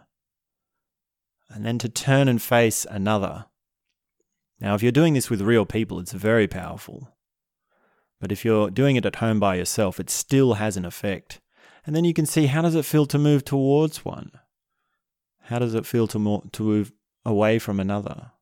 and 1.49 1.65
then 1.65 1.77
to 1.77 1.89
turn 1.89 2.29
and 2.29 2.41
face 2.41 2.85
another. 2.89 3.45
Now, 4.61 4.73
if 4.73 4.81
you're 4.81 4.93
doing 4.93 5.13
this 5.13 5.29
with 5.29 5.41
real 5.41 5.65
people, 5.65 5.99
it's 5.99 6.13
very 6.13 6.47
powerful. 6.47 7.13
But 8.21 8.31
if 8.31 8.45
you're 8.45 8.71
doing 8.71 8.95
it 8.95 9.05
at 9.05 9.17
home 9.17 9.39
by 9.39 9.55
yourself, 9.55 9.99
it 9.99 10.09
still 10.09 10.53
has 10.53 10.77
an 10.77 10.85
effect. 10.85 11.41
And 11.87 11.95
then 11.95 12.03
you 12.03 12.13
can 12.13 12.25
see 12.25 12.47
how 12.47 12.61
does 12.61 12.75
it 12.75 12.83
feel 12.83 13.05
to 13.05 13.17
move 13.17 13.45
towards 13.45 14.03
one? 14.03 14.31
How 15.43 15.57
does 15.57 15.73
it 15.73 15.85
feel 15.85 16.05
to, 16.07 16.43
to 16.51 16.63
move 16.63 16.91
away 17.25 17.59
from 17.59 17.79
another? 17.79 18.33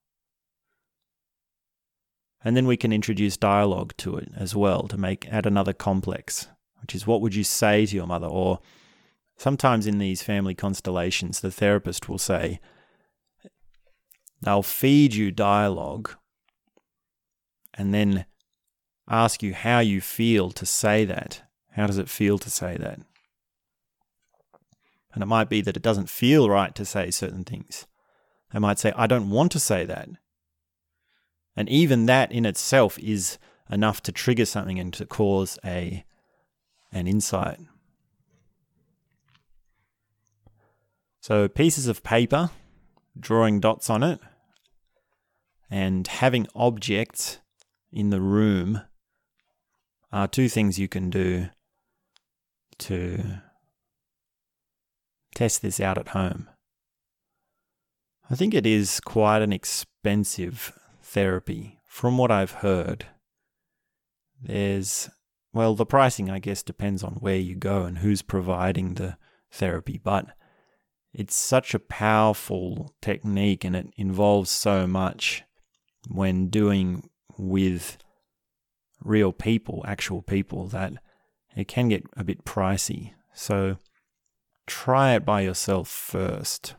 And 2.44 2.58
then 2.58 2.66
we 2.66 2.76
can 2.76 2.92
introduce 2.92 3.38
dialogue 3.38 3.94
to 3.98 4.18
it 4.18 4.32
as 4.36 4.56
well 4.56 4.88
to 4.88 4.98
make 4.98 5.28
add 5.32 5.46
another 5.46 5.74
complex, 5.74 6.48
which 6.82 6.96
is 6.96 7.06
what 7.06 7.22
would 7.22 7.36
you 7.36 7.44
say 7.44 7.86
to 7.86 7.96
your 7.96 8.08
mother? 8.08 8.26
Or 8.26 8.62
sometimes 9.38 9.86
in 9.86 10.00
these 10.00 10.24
family 10.24 10.56
constellations, 10.56 11.40
the 11.40 11.52
therapist 11.52 12.10
will 12.10 12.18
say, 12.18 12.60
they'll 14.42 14.64
feed 14.64 15.14
you 15.14 15.30
dialogue 15.30 16.10
and 17.76 17.94
then 17.94 18.26
ask 19.08 19.44
you 19.44 19.54
how 19.54 19.80
you 19.80 20.02
feel 20.02 20.50
to 20.50 20.66
say 20.66 21.06
that. 21.06 21.44
How 21.74 21.86
does 21.86 22.00
it 22.00 22.10
feel 22.10 22.40
to 22.40 22.50
say 22.50 22.76
that? 22.78 23.02
And 25.16 25.24
it 25.24 25.28
might 25.28 25.50
be 25.50 25.62
that 25.62 25.78
it 25.78 25.82
doesn't 25.82 26.10
feel 26.10 26.50
right 26.50 26.76
to 26.76 26.86
say 26.86 27.10
certain 27.10 27.46
things. 27.46 27.88
They 28.54 28.60
might 28.60 28.78
say, 28.78 28.94
I 28.96 29.08
don't 29.08 29.30
want 29.30 29.52
to 29.54 29.60
say 29.60 29.86
that. 29.86 30.10
And 31.56 31.70
even 31.70 32.06
that 32.06 32.32
in 32.34 32.46
itself 32.46 33.00
is 33.00 33.40
enough 33.72 34.04
to 34.04 34.12
trigger 34.12 34.46
something 34.46 34.78
and 34.78 34.94
to 34.94 35.06
cause 35.06 35.58
a 35.66 36.06
an 36.92 37.08
insight. 37.08 37.60
So 41.22 41.48
pieces 41.48 41.88
of 41.88 42.04
paper, 42.04 42.52
drawing 43.20 43.60
dots 43.60 43.90
on 43.90 44.04
it, 44.04 44.20
and 45.70 46.06
having 46.08 46.48
objects 46.56 47.40
in 47.92 48.12
the 48.12 48.22
room 48.22 48.82
are 50.12 50.28
two 50.28 50.48
things 50.48 50.78
you 50.78 50.88
can 50.88 51.10
do 51.10 51.50
to 52.78 53.42
test 55.36 55.62
this 55.62 55.80
out 55.80 56.00
at 56.00 56.10
home. 56.10 56.50
I 58.30 58.34
think 58.34 58.56
it 58.56 58.66
is 58.66 59.00
quite 59.00 59.44
an 59.44 59.54
expensive 59.54 60.78
therapy, 61.04 61.80
from 61.86 62.18
what 62.18 62.32
I've 62.32 62.52
heard. 62.52 63.06
There's, 64.42 65.10
well, 65.54 65.76
the 65.76 65.86
pricing, 65.86 66.32
I 66.32 66.40
guess, 66.40 66.64
depends 66.64 67.04
on 67.04 67.14
where 67.16 67.38
you 67.38 67.56
go 67.56 67.84
and 67.84 68.00
who's 68.00 68.24
providing 68.24 68.96
the 68.96 69.18
therapy, 69.52 70.02
but 70.04 70.26
it's 71.14 71.36
such 71.36 71.74
a 71.74 71.80
powerful 71.80 72.94
technique 73.02 73.64
and 73.64 73.76
it 73.76 73.88
involves 73.96 74.50
so 74.50 74.88
much 74.88 75.44
when 76.10 76.48
doing 76.48 77.10
with 77.38 77.98
real 79.02 79.32
people, 79.32 79.84
actual 79.88 80.22
people, 80.22 80.68
that 80.68 80.94
it 81.56 81.68
can 81.68 81.90
get 81.90 82.04
a 82.18 82.24
bit 82.24 82.44
pricey. 82.44 83.14
So 83.34 83.78
try 84.68 85.16
it 85.16 85.26
by 85.26 85.42
yourself 85.42 85.88
first. 85.88 86.76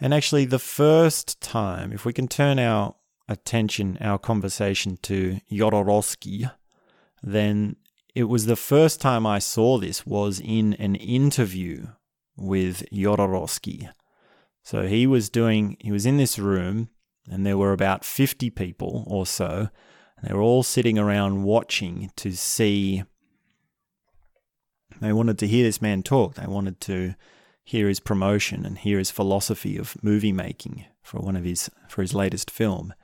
And 0.00 0.12
actually, 0.12 0.44
the 0.44 0.58
first 0.58 1.40
time, 1.40 1.92
if 1.92 2.04
we 2.04 2.12
can 2.12 2.28
turn 2.28 2.58
our 2.58 2.96
attention, 3.28 3.96
our 4.00 4.18
conversation 4.18 4.98
to 5.02 5.40
Jodorowsky, 5.50 6.50
then 7.22 7.76
it 8.14 8.24
was 8.24 8.46
the 8.46 8.56
first 8.56 9.00
time 9.00 9.26
I 9.26 9.38
saw 9.38 9.78
this 9.78 10.06
was 10.06 10.40
in 10.40 10.74
an 10.74 10.94
interview 10.96 11.88
with 12.36 12.84
Jodorowsky. 12.92 13.90
So 14.62 14.86
he 14.86 15.06
was 15.06 15.30
doing, 15.30 15.76
he 15.80 15.92
was 15.92 16.06
in 16.06 16.16
this 16.16 16.38
room, 16.38 16.90
and 17.30 17.46
there 17.46 17.58
were 17.58 17.72
about 17.72 18.04
50 18.04 18.50
people 18.50 19.04
or 19.06 19.26
so. 19.26 19.68
And 20.16 20.28
they 20.28 20.34
were 20.34 20.42
all 20.42 20.62
sitting 20.62 20.98
around 20.98 21.44
watching 21.44 22.10
to 22.16 22.32
see 22.32 23.04
they 25.00 25.12
wanted 25.12 25.38
to 25.38 25.46
hear 25.46 25.64
this 25.64 25.82
man 25.82 26.02
talk. 26.02 26.34
They 26.34 26.46
wanted 26.46 26.80
to 26.82 27.14
hear 27.64 27.88
his 27.88 28.00
promotion 28.00 28.64
and 28.64 28.78
hear 28.78 28.98
his 28.98 29.10
philosophy 29.10 29.76
of 29.76 30.02
movie 30.02 30.32
making 30.32 30.84
for 31.02 31.20
one 31.20 31.36
of 31.36 31.44
his 31.44 31.70
for 31.88 32.02
his 32.02 32.14
latest 32.14 32.50
film. 32.50 32.94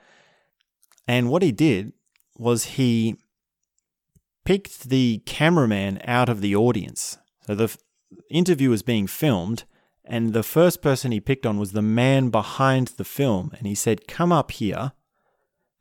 And 1.07 1.29
what 1.29 1.41
he 1.41 1.51
did 1.51 1.93
was 2.37 2.65
he 2.65 3.17
picked 4.45 4.89
the 4.89 5.21
cameraman 5.25 6.01
out 6.05 6.29
of 6.29 6.41
the 6.41 6.55
audience. 6.55 7.17
So 7.45 7.55
the 7.55 7.77
interview 8.29 8.69
was 8.69 8.83
being 8.83 9.07
filmed 9.07 9.65
and 10.05 10.33
the 10.33 10.43
first 10.43 10.81
person 10.81 11.11
he 11.11 11.19
picked 11.19 11.45
on 11.45 11.57
was 11.57 11.71
the 11.71 11.81
man 11.81 12.29
behind 12.29 12.87
the 12.87 13.05
film 13.05 13.51
and 13.57 13.67
he 13.67 13.75
said, 13.75 14.07
"Come 14.07 14.31
up 14.31 14.51
here 14.51 14.93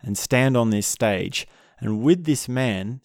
and 0.01 0.19
stand 0.19 0.57
on 0.57 0.71
this 0.71 0.87
stage." 0.87 1.47
And 1.81 2.03
with 2.03 2.25
this 2.25 2.49
man, 2.49 3.01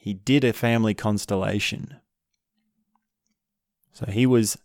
he 0.00 0.14
did 0.14 0.44
a 0.44 0.54
family 0.54 0.94
constellation. 0.94 1.96
So 3.92 4.06
he 4.06 4.24
was 4.24 4.56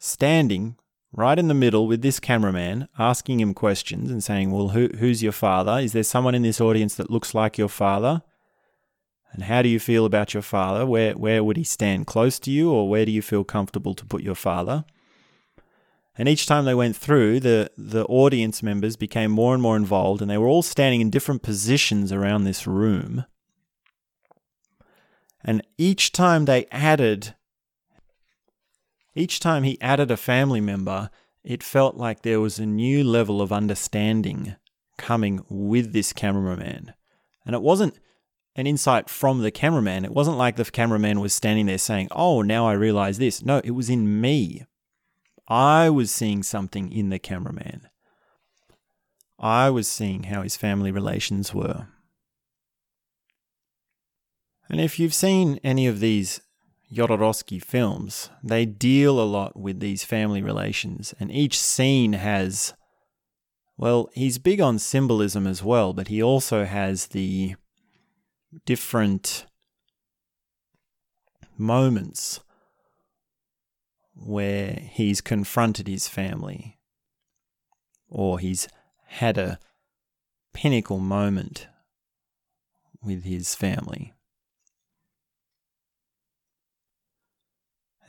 standing 0.00 0.74
right 1.12 1.38
in 1.38 1.46
the 1.46 1.54
middle 1.54 1.86
with 1.86 2.02
this 2.02 2.18
cameraman, 2.18 2.88
asking 2.98 3.38
him 3.38 3.54
questions 3.54 4.10
and 4.10 4.22
saying, 4.22 4.50
Well, 4.50 4.70
who, 4.70 4.88
who's 4.98 5.22
your 5.22 5.30
father? 5.30 5.78
Is 5.78 5.92
there 5.92 6.02
someone 6.02 6.34
in 6.34 6.42
this 6.42 6.60
audience 6.60 6.96
that 6.96 7.08
looks 7.08 7.36
like 7.36 7.56
your 7.56 7.68
father? 7.68 8.22
And 9.30 9.44
how 9.44 9.62
do 9.62 9.68
you 9.68 9.78
feel 9.78 10.04
about 10.04 10.34
your 10.34 10.42
father? 10.42 10.84
Where, 10.84 11.16
where 11.16 11.44
would 11.44 11.56
he 11.56 11.62
stand 11.62 12.08
close 12.08 12.40
to 12.40 12.50
you, 12.50 12.72
or 12.72 12.88
where 12.88 13.06
do 13.06 13.12
you 13.12 13.22
feel 13.22 13.44
comfortable 13.44 13.94
to 13.94 14.04
put 14.04 14.24
your 14.24 14.34
father? 14.34 14.84
And 16.18 16.28
each 16.28 16.46
time 16.46 16.64
they 16.64 16.74
went 16.74 16.96
through, 16.96 17.38
the, 17.38 17.70
the 17.78 18.04
audience 18.06 18.60
members 18.60 18.96
became 18.96 19.30
more 19.30 19.54
and 19.54 19.62
more 19.62 19.76
involved, 19.76 20.20
and 20.20 20.28
they 20.28 20.36
were 20.36 20.48
all 20.48 20.62
standing 20.62 21.00
in 21.00 21.10
different 21.10 21.42
positions 21.42 22.10
around 22.10 22.42
this 22.42 22.66
room. 22.66 23.24
And 25.42 25.62
each 25.78 26.12
time 26.12 26.44
they 26.44 26.66
added, 26.70 27.34
each 29.14 29.40
time 29.40 29.62
he 29.62 29.80
added 29.80 30.10
a 30.10 30.16
family 30.16 30.60
member, 30.60 31.10
it 31.42 31.62
felt 31.62 31.96
like 31.96 32.22
there 32.22 32.40
was 32.40 32.58
a 32.58 32.66
new 32.66 33.02
level 33.02 33.40
of 33.40 33.52
understanding 33.52 34.56
coming 34.98 35.44
with 35.48 35.92
this 35.92 36.12
cameraman. 36.12 36.92
And 37.46 37.54
it 37.54 37.62
wasn't 37.62 37.98
an 38.54 38.66
insight 38.66 39.08
from 39.08 39.40
the 39.40 39.50
cameraman. 39.50 40.04
It 40.04 40.12
wasn't 40.12 40.36
like 40.36 40.56
the 40.56 40.64
cameraman 40.64 41.20
was 41.20 41.32
standing 41.32 41.66
there 41.66 41.78
saying, 41.78 42.08
Oh, 42.10 42.42
now 42.42 42.66
I 42.66 42.72
realize 42.72 43.18
this. 43.18 43.44
No, 43.44 43.60
it 43.64 43.70
was 43.70 43.88
in 43.88 44.20
me. 44.20 44.66
I 45.48 45.88
was 45.90 46.10
seeing 46.10 46.42
something 46.42 46.92
in 46.92 47.08
the 47.08 47.18
cameraman. 47.18 47.88
I 49.38 49.70
was 49.70 49.88
seeing 49.88 50.24
how 50.24 50.42
his 50.42 50.56
family 50.56 50.92
relations 50.92 51.54
were. 51.54 51.86
And 54.70 54.80
if 54.80 55.00
you've 55.00 55.14
seen 55.14 55.58
any 55.64 55.88
of 55.88 55.98
these 55.98 56.40
Jodorowsky 56.92 57.62
films, 57.62 58.30
they 58.42 58.64
deal 58.64 59.20
a 59.20 59.26
lot 59.26 59.58
with 59.58 59.80
these 59.80 60.04
family 60.04 60.42
relations, 60.42 61.12
and 61.18 61.30
each 61.30 61.58
scene 61.58 62.12
has, 62.12 62.72
well, 63.76 64.08
he's 64.14 64.38
big 64.38 64.60
on 64.60 64.78
symbolism 64.78 65.46
as 65.46 65.62
well, 65.62 65.92
but 65.92 66.08
he 66.08 66.22
also 66.22 66.64
has 66.64 67.08
the 67.08 67.56
different 68.64 69.44
moments 71.58 72.40
where 74.14 74.72
he's 74.72 75.20
confronted 75.20 75.88
his 75.88 76.06
family 76.06 76.78
or 78.08 78.38
he's 78.38 78.68
had 79.06 79.38
a 79.38 79.58
pinnacle 80.52 80.98
moment 80.98 81.68
with 83.02 83.24
his 83.24 83.54
family. 83.54 84.12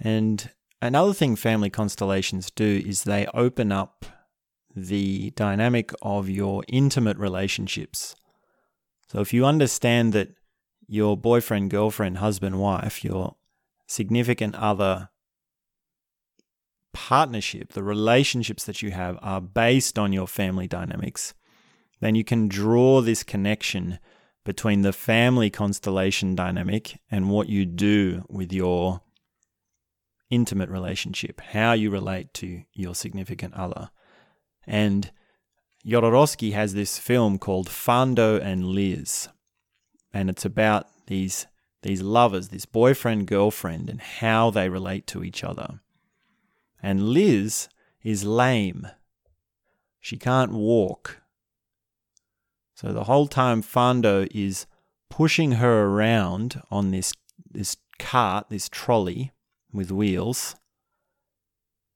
And 0.02 0.50
another 0.82 1.14
thing 1.14 1.36
family 1.36 1.70
constellations 1.70 2.50
do 2.50 2.82
is 2.86 3.04
they 3.04 3.28
open 3.34 3.72
up 3.72 4.06
the 4.76 5.32
dynamic 5.32 5.92
of 6.02 6.30
your 6.30 6.64
intimate 6.68 7.18
relationships. 7.18 8.16
So 9.08 9.20
if 9.20 9.34
you 9.34 9.46
understand 9.46 10.14
that 10.14 10.30
your 10.88 11.16
boyfriend, 11.16 11.70
girlfriend, 11.70 12.18
husband, 12.18 12.60
wife, 12.60 13.04
your 13.04 13.36
significant 13.88 14.56
other 14.56 15.10
partnership, 16.94 17.74
the 17.74 17.84
relationships 17.84 18.64
that 18.66 18.82
you 18.82 18.92
have 18.92 19.20
are 19.22 19.42
based 19.42 20.00
on 20.00 20.14
your 20.14 20.28
family 20.28 20.68
dynamics, 20.68 21.34
then 22.00 22.16
you 22.16 22.24
can 22.24 22.48
draw 22.48 23.02
this 23.02 23.24
connection 23.24 24.00
between 24.44 24.82
the 24.82 24.94
family 24.94 25.50
constellation 25.50 26.34
dynamic 26.34 27.00
and 27.12 27.30
what 27.30 27.48
you 27.48 27.66
do 27.66 28.26
with 28.28 28.52
your 28.52 29.02
intimate 30.32 30.70
relationship, 30.70 31.41
how 31.41 31.74
you 31.74 31.91
relate 31.91 32.34
to 32.34 32.63
your 32.74 32.96
significant 32.96 33.54
other. 33.54 33.91
And 34.65 35.12
Jodorowsky 35.86 36.54
has 36.54 36.74
this 36.74 36.98
film 36.98 37.38
called 37.38 37.67
Fando 37.67 38.41
and 38.41 38.65
Liz, 38.65 39.28
and 40.13 40.30
it's 40.30 40.46
about 40.46 40.88
these 41.08 41.48
these 41.84 42.02
lovers, 42.04 42.50
this 42.50 42.65
boyfriend 42.65 43.26
girlfriend, 43.26 43.89
and 43.89 44.00
how 44.00 44.52
they 44.52 44.70
relate 44.70 45.08
to 45.08 45.24
each 45.24 45.44
other. 45.44 45.80
And 46.82 47.10
Liz 47.10 47.70
is 48.04 48.24
lame. 48.24 48.88
She 50.00 50.15
can't 50.15 50.52
walk. 50.52 51.22
So 52.76 52.94
the 52.94 53.06
whole 53.06 53.28
time 53.28 53.63
Fando 53.63 54.28
is 54.30 54.67
pushing 55.10 55.54
her 55.54 55.86
around 55.86 56.62
on 56.70 56.91
this 56.91 57.13
this 57.50 57.78
cart, 58.00 58.50
this 58.50 58.70
trolley 58.70 59.32
with 59.73 59.91
wheels, 59.91 60.55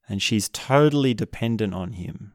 and 0.08 0.22
she's 0.22 0.48
totally 0.48 1.14
dependent 1.14 1.74
on 1.74 1.92
him. 1.92 2.32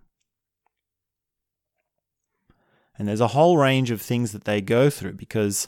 And 2.98 3.08
there's 3.08 3.22
a 3.22 3.30
whole 3.30 3.58
range 3.58 3.90
of 3.90 4.02
things 4.02 4.32
that 4.32 4.44
they 4.44 4.62
go 4.62 4.90
through 4.90 5.14
because 5.14 5.68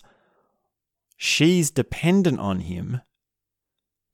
she's 1.18 1.72
dependent 1.72 2.40
on 2.40 2.60
him, 2.60 3.02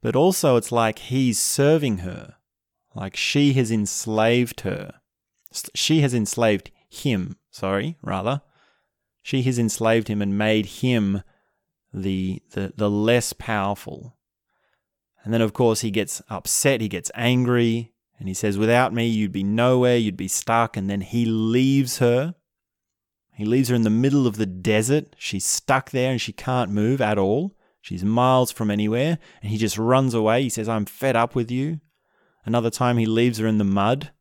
but 0.01 0.15
also 0.15 0.55
it's 0.55 0.71
like 0.71 0.99
he's 0.99 1.39
serving 1.39 1.99
her, 1.99 2.35
like 2.95 3.15
she 3.15 3.53
has 3.53 3.71
enslaved 3.71 4.61
her. 4.61 4.93
She 5.73 6.01
has 6.01 6.13
enslaved 6.13 6.71
him, 6.87 7.37
sorry, 7.49 7.97
rather. 8.01 8.41
She 9.21 9.41
has 9.43 9.59
enslaved 9.59 10.07
him 10.07 10.21
and 10.21 10.37
made 10.37 10.67
him 10.67 11.23
the, 11.93 12.41
the, 12.51 12.73
the 12.75 12.89
less 12.89 13.33
powerful. 13.33 14.15
And 15.23 15.34
then, 15.34 15.41
of 15.41 15.53
course, 15.53 15.82
he 15.82 15.91
gets 15.91 16.21
upset, 16.29 16.82
he 16.82 16.88
gets 16.88 17.12
angry, 17.13 17.93
and 18.17 18.27
he 18.27 18.34
says, 18.34 18.58
Without 18.58 18.93
me, 18.93 19.08
you'd 19.08 19.32
be 19.32 19.43
nowhere, 19.43 19.97
you'd 19.97 20.17
be 20.17 20.27
stuck. 20.27 20.77
And 20.77 20.89
then 20.89 21.01
he 21.01 21.25
leaves 21.25 21.97
her 21.99 22.36
he 23.39 23.45
leaves 23.45 23.69
her 23.69 23.75
in 23.75 23.84
the 23.84 23.89
middle 23.89 24.27
of 24.27 24.36
the 24.36 24.45
desert. 24.45 25.15
She's 25.17 25.45
stuck 25.45 25.91
there 25.91 26.12
and 26.12 26.19
she 26.19 26.34
can't 26.34 26.71
move 26.71 26.99
at 26.99 27.17
all. 27.17 27.55
She's 27.79 28.03
miles 28.03 28.51
from 28.51 28.69
anywhere. 28.69 29.17
And 29.41 29.49
he 29.49 29.58
just 29.58 29.77
runs 29.77 30.13
away. 30.13 30.43
He 30.43 30.49
says, 30.49 30.67
I'm 30.67 30.84
fed 30.84 31.15
up 31.15 31.36
with 31.36 31.49
you. 31.49 31.79
Another 32.43 32.69
time 32.69 32.97
he 32.97 33.05
leaves 33.05 33.38
her 33.38 33.47
in 33.47 33.58
the 33.58 33.63
mud. 33.63 34.12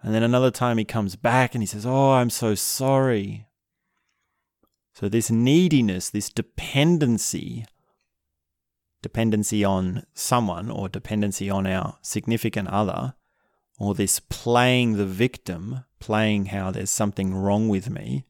And 0.00 0.14
then 0.14 0.22
another 0.22 0.52
time 0.52 0.78
he 0.78 0.84
comes 0.84 1.16
back 1.16 1.52
and 1.52 1.60
he 1.60 1.66
says, 1.66 1.84
Oh, 1.84 2.12
I'm 2.12 2.30
so 2.30 2.54
sorry. 2.54 3.48
So, 4.94 5.08
this 5.08 5.32
neediness, 5.32 6.10
this 6.10 6.30
dependency, 6.30 7.66
dependency 9.02 9.64
on 9.64 10.04
someone 10.14 10.70
or 10.70 10.88
dependency 10.88 11.48
on 11.50 11.66
our 11.66 11.98
significant 12.02 12.68
other, 12.68 13.14
or 13.78 13.94
this 13.94 14.20
playing 14.20 14.96
the 14.96 15.06
victim, 15.06 15.84
playing 15.98 16.46
how 16.46 16.70
there's 16.70 16.90
something 16.90 17.34
wrong 17.34 17.68
with 17.68 17.88
me, 17.88 18.26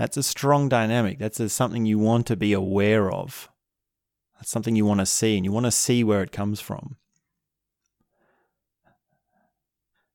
that's 0.00 0.16
a 0.16 0.22
strong 0.22 0.70
dynamic. 0.70 1.18
That's 1.18 1.38
a, 1.40 1.50
something 1.50 1.84
you 1.84 1.98
want 1.98 2.26
to 2.28 2.36
be 2.36 2.54
aware 2.54 3.12
of. 3.12 3.50
That's 4.36 4.50
something 4.50 4.74
you 4.74 4.86
want 4.86 5.00
to 5.00 5.04
see, 5.04 5.36
and 5.36 5.44
you 5.44 5.52
want 5.52 5.66
to 5.66 5.70
see 5.70 6.02
where 6.02 6.22
it 6.22 6.32
comes 6.32 6.58
from. 6.58 6.96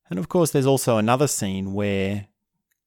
And 0.10 0.18
of 0.18 0.28
course, 0.28 0.50
there's 0.50 0.66
also 0.66 0.98
another 0.98 1.28
scene 1.28 1.76
where 1.76 2.30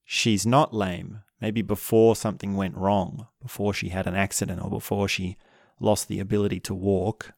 she's 0.03 0.45
not 0.45 0.73
lame. 0.73 1.21
Maybe 1.41 1.61
before 1.61 2.15
something 2.15 2.55
went 2.55 2.75
wrong, 2.75 3.27
before 3.41 3.73
she 3.73 3.89
had 3.89 4.07
an 4.07 4.15
accident, 4.15 4.61
or 4.61 4.69
before 4.69 5.07
she 5.07 5.37
lost 5.79 6.07
the 6.07 6.19
ability 6.19 6.59
to 6.61 6.73
walk. 6.73 7.31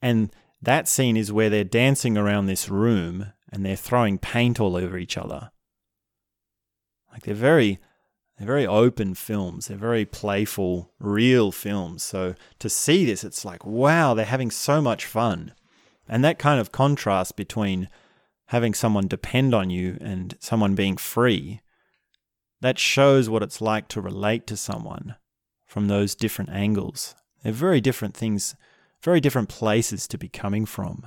And 0.00 0.30
that 0.62 0.88
scene 0.88 1.16
is 1.16 1.32
where 1.32 1.50
they're 1.50 1.64
dancing 1.64 2.16
around 2.16 2.46
this 2.46 2.68
room 2.68 3.32
and 3.52 3.64
they're 3.64 3.76
throwing 3.76 4.18
paint 4.18 4.60
all 4.60 4.76
over 4.76 4.96
each 4.96 5.18
other. 5.18 5.50
Like 7.12 7.22
they're 7.22 7.34
very 7.34 7.78
they're 8.40 8.46
very 8.46 8.66
open 8.66 9.14
films. 9.14 9.66
They're 9.66 9.76
very 9.76 10.06
playful, 10.06 10.92
real 10.98 11.52
films. 11.52 12.02
So 12.02 12.34
to 12.58 12.70
see 12.70 13.04
this, 13.04 13.22
it's 13.22 13.44
like, 13.44 13.66
wow, 13.66 14.14
they're 14.14 14.24
having 14.24 14.50
so 14.50 14.80
much 14.80 15.04
fun. 15.04 15.52
And 16.08 16.24
that 16.24 16.38
kind 16.38 16.58
of 16.58 16.72
contrast 16.72 17.36
between 17.36 17.90
having 18.46 18.72
someone 18.72 19.08
depend 19.08 19.54
on 19.54 19.68
you 19.68 19.98
and 20.00 20.38
someone 20.40 20.74
being 20.74 20.96
free, 20.96 21.60
that 22.60 22.78
shows 22.78 23.28
what 23.28 23.42
it's 23.42 23.60
like 23.60 23.88
to 23.88 24.00
relate 24.00 24.46
to 24.46 24.56
someone 24.56 25.16
from 25.66 25.88
those 25.88 26.14
different 26.14 26.50
angles. 26.50 27.14
They're 27.42 27.52
very 27.52 27.80
different 27.80 28.14
things 28.16 28.54
very 29.02 29.20
different 29.20 29.48
places 29.48 30.06
to 30.08 30.18
be 30.18 30.28
coming 30.28 30.66
from. 30.66 31.06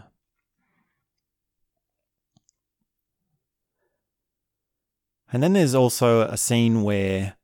And 5.31 5.41
then 5.41 5.53
there's 5.53 5.75
also 5.75 6.21
a 6.21 6.37
scene 6.37 6.83
where 6.83 7.35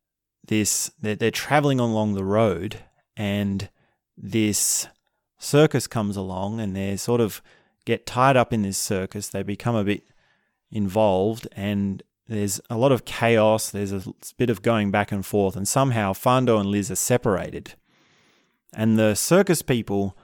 this 0.47 0.91
they're, 0.99 1.15
they're 1.15 1.31
traveling 1.31 1.79
along 1.79 2.13
the 2.13 2.23
road 2.23 2.79
and 3.17 3.69
this 4.17 4.87
circus 5.37 5.87
comes 5.87 6.15
along 6.15 6.59
and 6.59 6.75
they 6.75 6.97
sort 6.97 7.21
of 7.21 7.41
get 7.85 8.05
tied 8.05 8.37
up 8.37 8.53
in 8.53 8.61
this 8.61 8.77
circus. 8.77 9.29
They 9.29 9.43
become 9.43 9.75
a 9.75 9.83
bit 9.83 10.03
involved 10.71 11.47
and 11.53 12.03
there's 12.29 12.61
a 12.69 12.77
lot 12.77 12.91
of 12.91 13.05
chaos. 13.05 13.71
There's 13.71 13.91
a 13.91 14.03
bit 14.37 14.51
of 14.51 14.61
going 14.61 14.91
back 14.91 15.11
and 15.11 15.25
forth, 15.25 15.55
and 15.55 15.67
somehow 15.67 16.13
Fando 16.13 16.59
and 16.59 16.69
Liz 16.69 16.91
are 16.91 16.95
separated. 16.95 17.73
And 18.71 18.99
the 18.99 19.15
circus 19.15 19.63
people 19.63 20.15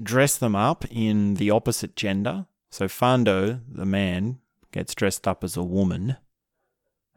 dress 0.00 0.36
them 0.36 0.54
up 0.54 0.84
in 0.90 1.34
the 1.34 1.50
opposite 1.50 1.96
gender. 1.96 2.46
So 2.70 2.86
Fando, 2.86 3.60
the 3.68 3.84
man, 3.84 4.38
gets 4.70 4.94
dressed 4.94 5.26
up 5.26 5.42
as 5.42 5.56
a 5.56 5.62
woman, 5.62 6.16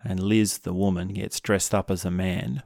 and 0.04 0.20
Liz, 0.20 0.58
the 0.58 0.74
woman, 0.74 1.10
gets 1.10 1.40
dressed 1.40 1.76
up 1.76 1.92
as 1.92 2.06
a 2.06 2.12
man. 2.12 2.64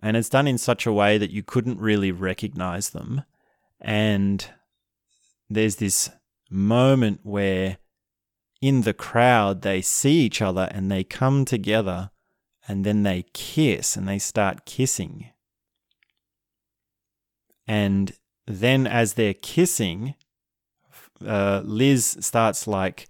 And 0.00 0.16
it's 0.16 0.30
done 0.30 0.46
in 0.46 0.58
such 0.58 0.86
a 0.86 0.92
way 0.92 1.18
that 1.18 1.30
you 1.30 1.42
couldn't 1.42 1.80
really 1.80 2.12
recognize 2.12 2.90
them. 2.90 3.24
And 3.80 4.46
there's 5.50 5.76
this 5.76 6.08
moment 6.48 7.20
where 7.24 7.78
in 8.60 8.82
the 8.82 8.94
crowd 8.94 9.62
they 9.62 9.80
see 9.80 10.20
each 10.20 10.42
other 10.42 10.68
and 10.72 10.90
they 10.90 11.04
come 11.04 11.44
together 11.44 12.10
and 12.68 12.84
then 12.84 13.02
they 13.02 13.24
kiss 13.32 13.96
and 13.96 14.06
they 14.06 14.18
start 14.18 14.66
kissing. 14.66 15.30
And 17.66 18.12
then 18.46 18.86
as 18.86 19.14
they're 19.14 19.34
kissing, 19.34 20.14
uh, 21.24 21.62
Liz 21.64 22.16
starts 22.20 22.66
like, 22.66 23.08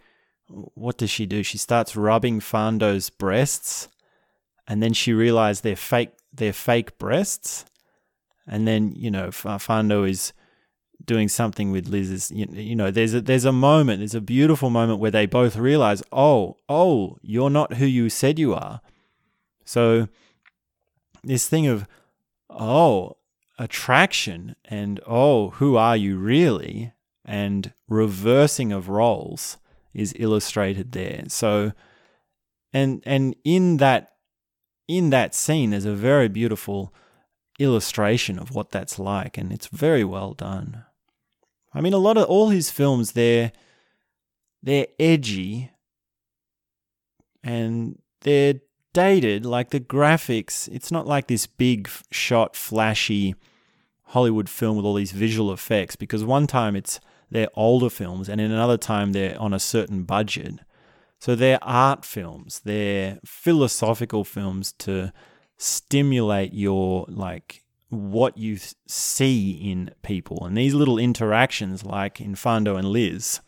what 0.49 0.99
does 0.99 1.11
she 1.11 1.27
do? 1.27 1.43
She 1.43 1.59
starts 1.59 1.97
rubbing 1.97 2.41
Fando's 2.41 3.09
breasts, 3.09 3.89
and 4.67 4.83
then 4.83 4.93
she 4.93 5.13
realizes 5.13 5.61
they're 5.61 5.77
fake. 5.77 6.11
They're 6.33 6.53
fake 6.53 6.99
breasts, 6.99 7.65
and 8.47 8.67
then 8.67 8.93
you 8.97 9.11
know 9.11 9.29
Fando 9.29 10.09
is 10.09 10.33
doing 11.05 11.29
something 11.29 11.71
with 11.71 11.89
Liz's. 11.89 12.31
You, 12.31 12.77
know, 12.77 12.91
there's 12.91 13.15
a 13.15 13.21
there's 13.21 13.45
a 13.45 13.53
moment. 13.53 14.01
There's 14.01 14.15
a 14.15 14.21
beautiful 14.21 14.71
moment 14.71 15.01
where 15.01 15.11
they 15.11 15.27
both 15.27 15.57
realize, 15.57 16.03
oh, 16.13 16.57
oh, 16.69 17.19
you're 17.23 17.51
not 17.51 17.75
who 17.75 17.87
you 17.87 18.09
said 18.09 18.39
you 18.39 18.55
are. 18.55 18.81
So 19.65 20.09
this 21.23 21.49
thing 21.49 21.67
of, 21.67 21.87
oh, 22.49 23.17
attraction 23.59 24.57
and 24.65 25.01
oh, 25.07 25.51
who 25.51 25.77
are 25.77 25.97
you 25.97 26.17
really? 26.17 26.93
And 27.25 27.73
reversing 27.89 28.73
of 28.73 28.89
roles 28.89 29.59
is 29.93 30.15
illustrated 30.19 30.93
there. 30.93 31.25
So 31.29 31.73
and 32.73 33.03
and 33.05 33.37
in 33.45 33.77
that 33.77 34.13
in 34.89 35.11
that 35.11 35.35
scene 35.35 35.71
there's 35.71 35.85
a 35.85 35.95
very 35.95 36.29
beautiful 36.29 36.93
illustration 37.59 38.39
of 38.39 38.55
what 38.55 38.71
that's 38.71 38.99
like 38.99 39.37
and 39.37 39.53
it's 39.53 39.67
very 39.69 40.05
well 40.05 40.33
done. 40.33 40.85
I 41.73 41.81
mean 41.81 41.93
a 41.93 41.99
lot 41.99 42.17
of 42.17 42.25
all 42.27 42.49
his 42.49 42.71
films 42.71 43.13
they're 43.13 43.53
they're 44.63 44.89
edgy 44.99 45.71
and 47.43 47.99
they're 48.23 48.61
dated 48.93 49.47
like 49.47 49.71
the 49.71 49.81
graphics 49.81 50.69
it's 50.69 50.91
not 50.91 51.07
like 51.07 51.29
this 51.29 51.47
big 51.47 51.89
shot 52.11 52.57
flashy 52.57 53.35
Hollywood 54.11 54.49
film 54.49 54.77
with 54.77 54.85
all 54.85 54.95
these 54.95 55.13
visual 55.13 55.53
effects 55.53 55.95
because 55.95 56.25
one 56.25 56.49
time 56.49 56.75
it's 56.75 56.99
they're 57.31 57.49
older 57.55 57.89
films 57.89 58.29
and 58.29 58.41
in 58.41 58.51
another 58.51 58.77
time 58.77 59.13
they're 59.13 59.41
on 59.41 59.55
a 59.55 59.61
certain 59.61 60.03
budget. 60.03 60.55
So 61.21 61.37
they're 61.37 61.63
art 61.63 62.05
films, 62.05 62.61
they're 62.65 63.21
philosophical 63.25 64.25
films 64.25 64.73
to 64.79 65.13
stimulate 65.59 66.53
your 66.53 67.05
like 67.09 67.60
what 67.91 68.39
you 68.39 68.59
see 68.87 69.51
in 69.51 69.91
people. 70.03 70.45
And 70.47 70.57
these 70.57 70.75
little 70.75 70.99
interactions 70.99 71.85
like 71.85 72.21
in 72.21 72.35
Fando 72.35 72.79
and 72.79 72.89
Liz 72.89 73.41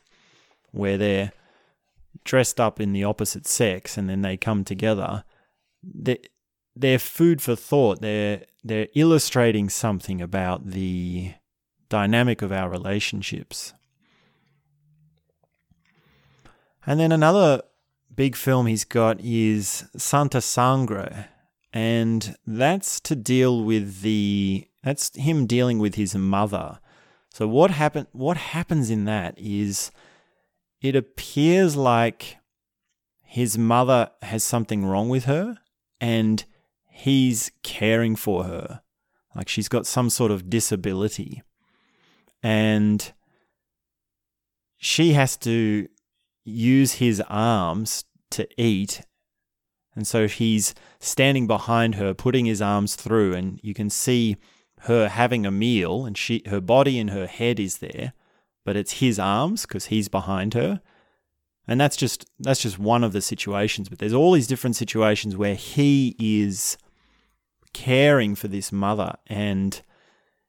where 0.72 0.98
they're 0.98 1.32
dressed 2.24 2.60
up 2.60 2.80
in 2.80 2.92
the 2.92 3.04
opposite 3.04 3.46
sex 3.46 3.96
and 3.96 4.08
then 4.08 4.22
they 4.22 4.36
come 4.36 4.64
together, 4.64 5.24
they 5.82 6.18
they're 6.74 6.98
food 6.98 7.42
for 7.42 7.54
thought. 7.54 8.00
They're 8.00 8.42
they're 8.64 8.88
illustrating 8.94 9.68
something 9.68 10.20
about 10.20 10.70
the 10.70 11.34
dynamic 11.88 12.42
of 12.42 12.52
our 12.52 12.68
relationships. 12.68 13.74
And 16.86 16.98
then 16.98 17.12
another 17.12 17.62
big 18.14 18.34
film 18.34 18.66
he's 18.66 18.84
got 18.84 19.20
is 19.20 19.84
Santa 19.96 20.40
Sangre, 20.40 21.28
and 21.72 22.36
that's 22.46 23.00
to 23.00 23.16
deal 23.16 23.62
with 23.62 24.02
the 24.02 24.68
that's 24.82 25.14
him 25.16 25.46
dealing 25.46 25.78
with 25.78 25.94
his 25.94 26.14
mother. 26.14 26.80
So 27.32 27.48
what 27.48 27.70
happen 27.70 28.06
what 28.12 28.36
happens 28.36 28.90
in 28.90 29.04
that 29.06 29.34
is 29.38 29.90
it 30.80 30.96
appears 30.96 31.76
like 31.76 32.38
his 33.22 33.56
mother 33.56 34.10
has 34.20 34.44
something 34.44 34.84
wrong 34.84 35.08
with 35.08 35.24
her 35.24 35.56
and 36.00 36.44
he's 36.90 37.50
caring 37.62 38.14
for 38.16 38.44
her. 38.44 38.82
Like 39.34 39.48
she's 39.48 39.68
got 39.68 39.86
some 39.86 40.10
sort 40.10 40.30
of 40.30 40.50
disability. 40.50 41.42
And 42.42 43.12
she 44.76 45.12
has 45.12 45.36
to 45.38 45.88
use 46.44 46.94
his 46.94 47.22
arms 47.28 48.04
to 48.32 48.46
eat. 48.60 49.02
And 49.94 50.06
so 50.06 50.26
he's 50.26 50.74
standing 51.00 51.46
behind 51.46 51.96
her, 51.96 52.14
putting 52.14 52.46
his 52.46 52.62
arms 52.62 52.94
through, 52.96 53.34
and 53.34 53.60
you 53.62 53.74
can 53.74 53.90
see 53.90 54.36
her 54.82 55.08
having 55.08 55.46
a 55.46 55.50
meal, 55.50 56.04
and 56.04 56.16
she 56.16 56.42
her 56.46 56.60
body 56.60 56.98
and 56.98 57.10
her 57.10 57.26
head 57.26 57.60
is 57.60 57.78
there, 57.78 58.14
but 58.64 58.76
it's 58.76 58.94
his 58.94 59.18
arms 59.18 59.62
because 59.62 59.86
he's 59.86 60.08
behind 60.08 60.54
her. 60.54 60.80
And 61.68 61.80
that's 61.80 61.96
just 61.96 62.26
that's 62.40 62.62
just 62.62 62.78
one 62.78 63.04
of 63.04 63.12
the 63.12 63.20
situations, 63.20 63.88
but 63.88 63.98
there's 63.98 64.14
all 64.14 64.32
these 64.32 64.46
different 64.48 64.76
situations 64.76 65.36
where 65.36 65.54
he 65.54 66.16
is 66.18 66.76
caring 67.72 68.34
for 68.34 68.48
this 68.48 68.72
mother 68.72 69.14
and 69.26 69.80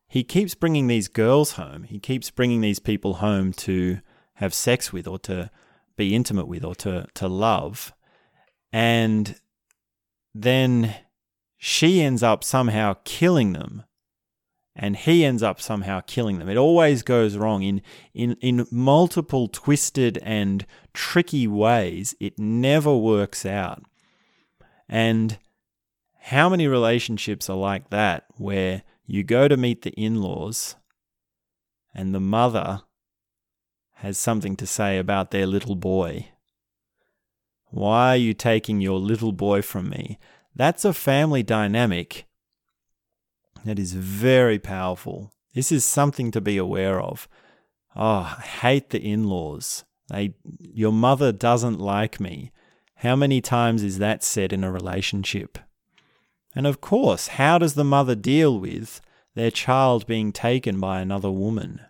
he 0.07 0.23
keeps 0.23 0.53
bringing 0.53 0.87
these 0.87 1.07
girls 1.07 1.53
home. 1.53 1.83
He 1.83 1.99
keeps 1.99 2.29
bringing 2.29 2.61
these 2.61 2.79
people 2.79 3.15
home 3.15 3.53
to 3.53 3.99
have 4.35 4.53
sex 4.53 4.91
with 4.91 5.07
or 5.07 5.17
to 5.19 5.49
be 5.95 6.15
intimate 6.15 6.47
with 6.47 6.63
or 6.63 6.75
to 6.75 7.07
to 7.13 7.27
love. 7.27 7.93
And 8.73 9.39
then 10.35 10.95
she 11.57 12.01
ends 12.01 12.23
up 12.23 12.43
somehow 12.43 12.95
killing 13.05 13.53
them 13.53 13.83
and 14.75 14.95
he 14.95 15.23
ends 15.23 15.43
up 15.43 15.61
somehow 15.61 16.01
killing 16.01 16.39
them. 16.39 16.49
It 16.49 16.57
always 16.57 17.03
goes 17.03 17.37
wrong 17.37 17.63
in 17.63 17.81
in 18.13 18.35
in 18.41 18.65
multiple 18.71 19.47
twisted 19.47 20.17
and 20.23 20.65
tricky 20.93 21.47
ways. 21.47 22.15
It 22.19 22.39
never 22.39 22.95
works 22.95 23.45
out. 23.45 23.83
And 24.89 25.37
how 26.19 26.49
many 26.49 26.67
relationships 26.67 27.49
are 27.49 27.57
like 27.57 27.89
that 27.91 28.25
where 28.37 28.83
you 29.05 29.23
go 29.23 29.47
to 29.47 29.57
meet 29.57 29.83
the 29.83 29.91
in-laws 29.91 30.75
and 31.93 32.15
the 32.15 32.19
mother 32.19 32.81
has 33.97 34.17
something 34.17 34.55
to 34.55 34.65
say 34.65 34.97
about 34.97 35.31
their 35.31 35.45
little 35.45 35.75
boy? 35.75 36.29
Why 37.73 38.09
are 38.09 38.17
you 38.17 38.35
taking 38.35 38.81
your 38.81 38.99
little 38.99 39.31
boy 39.31 39.63
from 39.63 39.89
me? 39.89 40.19
That's 40.55 40.85
a 40.85 40.93
family 40.93 41.41
dynamic 41.41 42.27
that 43.65 43.79
is 43.79 43.93
very 43.93 44.59
powerful. 44.59 45.33
This 45.55 45.71
is 45.71 45.83
something 45.83 46.29
to 46.31 46.39
be 46.39 46.57
aware 46.57 47.01
of. 47.01 47.27
Oh, 47.95 48.35
I 48.37 48.41
hate 48.41 48.91
the 48.91 49.01
in 49.01 49.23
laws. 49.23 49.85
Your 50.59 50.91
mother 50.91 51.31
doesn't 51.31 51.79
like 51.79 52.19
me. 52.19 52.51
How 52.97 53.15
many 53.15 53.41
times 53.41 53.81
is 53.81 53.97
that 53.97 54.23
said 54.23 54.53
in 54.53 54.63
a 54.63 54.71
relationship? 54.71 55.57
And 56.55 56.67
of 56.67 56.79
course, 56.79 57.27
how 57.27 57.57
does 57.57 57.73
the 57.73 57.83
mother 57.83 58.13
deal 58.13 58.59
with 58.59 59.01
their 59.33 59.49
child 59.49 60.05
being 60.05 60.31
taken 60.31 60.79
by 60.79 61.01
another 61.01 61.31
woman? 61.31 61.81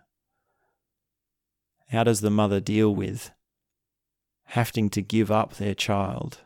How 1.88 2.04
does 2.04 2.22
the 2.22 2.30
mother 2.30 2.58
deal 2.58 2.94
with 2.94 3.32
having 4.44 4.90
to 4.90 5.02
give 5.02 5.30
up 5.30 5.54
their 5.54 5.74
child? 5.74 6.38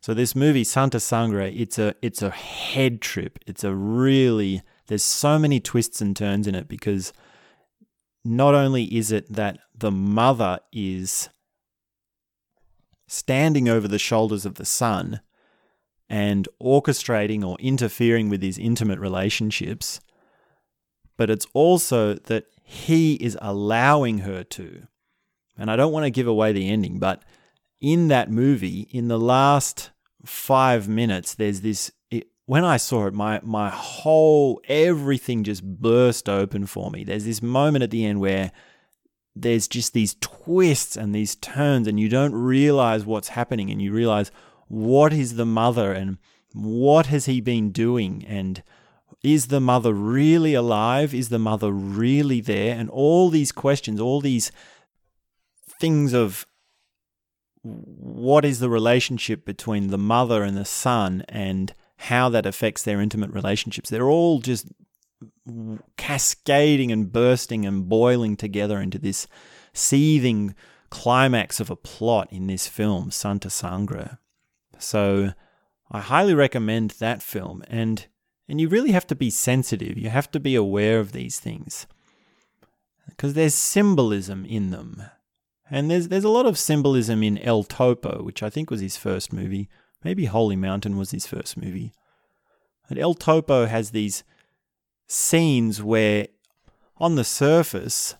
So 0.00 0.12
this 0.12 0.36
movie 0.36 0.64
Santa 0.64 1.00
Sangre, 1.00 1.50
it's 1.50 1.78
a 1.78 1.94
it's 2.02 2.20
a 2.20 2.30
head 2.30 3.00
trip. 3.00 3.38
It's 3.46 3.64
a 3.64 3.74
really 3.74 4.62
there's 4.86 5.02
so 5.02 5.38
many 5.38 5.60
twists 5.60 6.00
and 6.02 6.14
turns 6.14 6.46
in 6.46 6.54
it 6.54 6.68
because 6.68 7.12
not 8.24 8.54
only 8.54 8.84
is 8.84 9.10
it 9.10 9.32
that 9.32 9.58
the 9.74 9.90
mother 9.90 10.58
is 10.72 11.30
standing 13.06 13.68
over 13.68 13.88
the 13.88 13.98
shoulders 13.98 14.44
of 14.44 14.54
the 14.56 14.64
son 14.64 15.20
and 16.08 16.48
orchestrating 16.62 17.42
or 17.42 17.56
interfering 17.58 18.28
with 18.28 18.42
his 18.42 18.58
intimate 18.58 18.98
relationships, 18.98 20.00
but 21.16 21.30
it's 21.30 21.46
also 21.54 22.14
that 22.14 22.44
he 22.62 23.14
is 23.14 23.38
allowing 23.40 24.18
her 24.18 24.44
to. 24.44 24.86
And 25.56 25.70
I 25.70 25.76
don't 25.76 25.92
want 25.92 26.04
to 26.04 26.10
give 26.10 26.26
away 26.26 26.52
the 26.52 26.68
ending, 26.68 26.98
but 26.98 27.22
in 27.80 28.08
that 28.08 28.30
movie, 28.30 28.88
in 28.90 29.08
the 29.08 29.18
last 29.18 29.90
five 30.24 30.88
minutes, 30.88 31.34
there's 31.34 31.60
this. 31.60 31.92
It, 32.10 32.28
when 32.46 32.64
I 32.64 32.76
saw 32.76 33.06
it, 33.06 33.14
my 33.14 33.40
my 33.42 33.70
whole 33.70 34.60
everything 34.68 35.44
just 35.44 35.62
burst 35.62 36.28
open 36.28 36.66
for 36.66 36.90
me. 36.90 37.04
There's 37.04 37.24
this 37.24 37.42
moment 37.42 37.84
at 37.84 37.90
the 37.90 38.04
end 38.04 38.20
where 38.20 38.52
there's 39.36 39.68
just 39.68 39.92
these 39.92 40.16
twists 40.20 40.96
and 40.96 41.14
these 41.14 41.36
turns, 41.36 41.86
and 41.86 42.00
you 42.00 42.08
don't 42.08 42.34
realize 42.34 43.04
what's 43.04 43.28
happening, 43.28 43.70
and 43.70 43.82
you 43.82 43.92
realize 43.92 44.30
what 44.68 45.12
is 45.12 45.36
the 45.36 45.46
mother 45.46 45.92
and 45.92 46.18
what 46.52 47.06
has 47.06 47.26
he 47.26 47.40
been 47.40 47.70
doing, 47.70 48.24
and 48.26 48.62
is 49.22 49.48
the 49.48 49.60
mother 49.60 49.92
really 49.92 50.54
alive? 50.54 51.14
Is 51.14 51.28
the 51.28 51.38
mother 51.38 51.70
really 51.70 52.40
there? 52.40 52.78
And 52.78 52.90
all 52.90 53.30
these 53.30 53.52
questions, 53.52 54.00
all 54.00 54.20
these 54.20 54.52
things 55.84 56.14
of 56.14 56.46
what 57.62 58.44
is 58.44 58.58
the 58.58 58.70
relationship 58.70 59.44
between 59.44 59.88
the 59.88 59.98
mother 59.98 60.42
and 60.42 60.56
the 60.56 60.64
son 60.64 61.24
and 61.28 61.74
how 61.96 62.30
that 62.30 62.46
affects 62.46 62.82
their 62.82 63.02
intimate 63.02 63.30
relationships. 63.30 63.90
They're 63.90 64.08
all 64.08 64.38
just 64.40 64.66
cascading 65.98 66.90
and 66.90 67.12
bursting 67.12 67.66
and 67.66 67.86
boiling 67.86 68.36
together 68.36 68.80
into 68.80 68.98
this 68.98 69.26
seething 69.74 70.54
climax 70.88 71.60
of 71.60 71.70
a 71.70 71.76
plot 71.76 72.28
in 72.30 72.46
this 72.46 72.66
film, 72.66 73.10
Santa 73.10 73.50
Sangre. 73.50 74.18
So 74.78 75.32
I 75.90 76.00
highly 76.00 76.34
recommend 76.34 76.92
that 76.92 77.22
film 77.22 77.62
and 77.68 78.06
and 78.48 78.60
you 78.60 78.68
really 78.68 78.92
have 78.92 79.06
to 79.06 79.14
be 79.14 79.30
sensitive. 79.30 79.96
You 79.96 80.10
have 80.10 80.30
to 80.32 80.40
be 80.40 80.54
aware 80.54 80.98
of 81.00 81.12
these 81.12 81.40
things. 81.40 81.86
Because 83.08 83.32
there's 83.32 83.54
symbolism 83.54 84.44
in 84.44 84.70
them. 84.70 85.02
And 85.70 85.90
there's 85.90 86.08
there's 86.08 86.24
a 86.24 86.28
lot 86.28 86.46
of 86.46 86.58
symbolism 86.58 87.22
in 87.22 87.38
El 87.38 87.64
Topo, 87.64 88.22
which 88.22 88.42
I 88.42 88.50
think 88.50 88.70
was 88.70 88.80
his 88.80 88.96
first 88.96 89.32
movie. 89.32 89.68
Maybe 90.02 90.26
Holy 90.26 90.56
Mountain 90.56 90.98
was 90.98 91.10
his 91.10 91.26
first 91.26 91.56
movie. 91.56 91.92
But 92.88 92.98
El 92.98 93.14
Topo 93.14 93.66
has 93.66 93.90
these 93.90 94.24
scenes 95.06 95.82
where 95.82 96.28
on 96.98 97.14
the 97.14 97.24
surface 97.24 98.14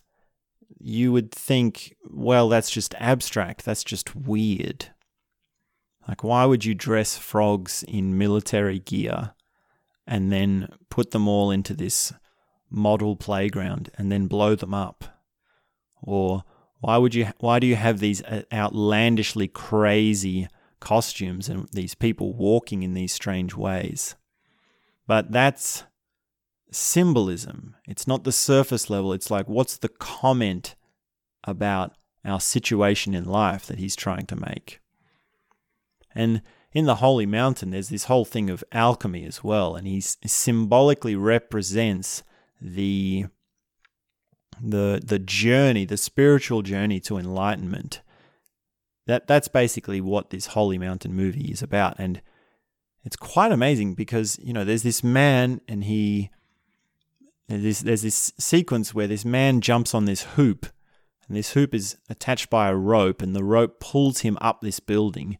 you 0.79 1.11
would 1.11 1.31
think, 1.31 1.95
well, 2.09 2.49
that's 2.49 2.71
just 2.71 2.95
abstract, 2.99 3.65
that's 3.65 3.83
just 3.83 4.15
weird. 4.15 4.87
Like, 6.07 6.23
why 6.23 6.45
would 6.45 6.65
you 6.65 6.75
dress 6.75 7.17
frogs 7.17 7.83
in 7.87 8.17
military 8.17 8.79
gear 8.79 9.33
and 10.05 10.31
then 10.31 10.69
put 10.89 11.11
them 11.11 11.27
all 11.27 11.49
into 11.49 11.73
this 11.73 12.13
model 12.69 13.15
playground 13.15 13.89
and 13.97 14.11
then 14.11 14.27
blow 14.27 14.55
them 14.55 14.73
up? 14.73 15.05
Or 16.01 16.43
why 16.79 16.97
would 16.97 17.15
you? 17.15 17.27
Why 17.39 17.59
do 17.59 17.67
you 17.67 17.75
have 17.75 17.99
these 17.99 18.21
uh, 18.23 18.43
outlandishly 18.53 19.47
crazy 19.47 20.47
costumes 20.79 21.49
and 21.49 21.67
these 21.69 21.95
people 21.95 22.33
walking 22.33 22.83
in 22.83 22.93
these 22.93 23.13
strange 23.13 23.55
ways? 23.55 24.15
But 25.07 25.31
that's 25.31 25.83
symbolism. 26.71 27.75
It's 27.87 28.07
not 28.07 28.23
the 28.23 28.31
surface 28.31 28.89
level. 28.89 29.13
It's 29.13 29.31
like, 29.31 29.47
what's 29.47 29.77
the 29.77 29.89
comment 29.89 30.75
about 31.43 31.95
our 32.23 32.39
situation 32.39 33.13
in 33.13 33.25
life 33.25 33.65
that 33.67 33.79
he's 33.79 33.95
trying 33.95 34.25
to 34.27 34.35
make? 34.35 34.79
And 36.13 36.41
in 36.71 36.85
the 36.85 36.95
Holy 36.95 37.25
Mountain, 37.25 37.71
there's 37.71 37.89
this 37.89 38.05
whole 38.05 38.25
thing 38.25 38.49
of 38.49 38.63
alchemy 38.71 39.25
as 39.25 39.43
well, 39.43 39.75
and 39.75 39.87
he 39.87 40.01
symbolically 40.01 41.15
represents 41.15 42.23
the 42.59 43.25
the 44.61 45.01
the 45.03 45.19
journey, 45.19 45.85
the 45.85 45.97
spiritual 45.97 46.61
journey 46.61 46.99
to 47.01 47.17
enlightenment. 47.17 48.01
That 49.07 49.27
that's 49.27 49.47
basically 49.47 50.01
what 50.01 50.29
this 50.29 50.47
Holy 50.47 50.77
Mountain 50.77 51.13
movie 51.13 51.51
is 51.51 51.61
about, 51.61 51.99
and 51.99 52.21
it's 53.03 53.15
quite 53.15 53.51
amazing 53.51 53.93
because 53.93 54.39
you 54.41 54.53
know 54.53 54.63
there's 54.63 54.83
this 54.83 55.03
man 55.03 55.61
and 55.67 55.83
he 55.83 56.31
there's 57.47 57.81
there's 57.81 58.01
this 58.01 58.33
sequence 58.39 58.93
where 58.93 59.07
this 59.07 59.25
man 59.25 59.61
jumps 59.61 59.93
on 59.93 60.05
this 60.05 60.23
hoop, 60.23 60.65
and 61.27 61.37
this 61.37 61.53
hoop 61.53 61.73
is 61.73 61.97
attached 62.09 62.49
by 62.49 62.67
a 62.67 62.75
rope, 62.75 63.21
and 63.21 63.35
the 63.35 63.43
rope 63.43 63.79
pulls 63.79 64.21
him 64.21 64.37
up 64.41 64.61
this 64.61 64.79
building. 64.79 65.37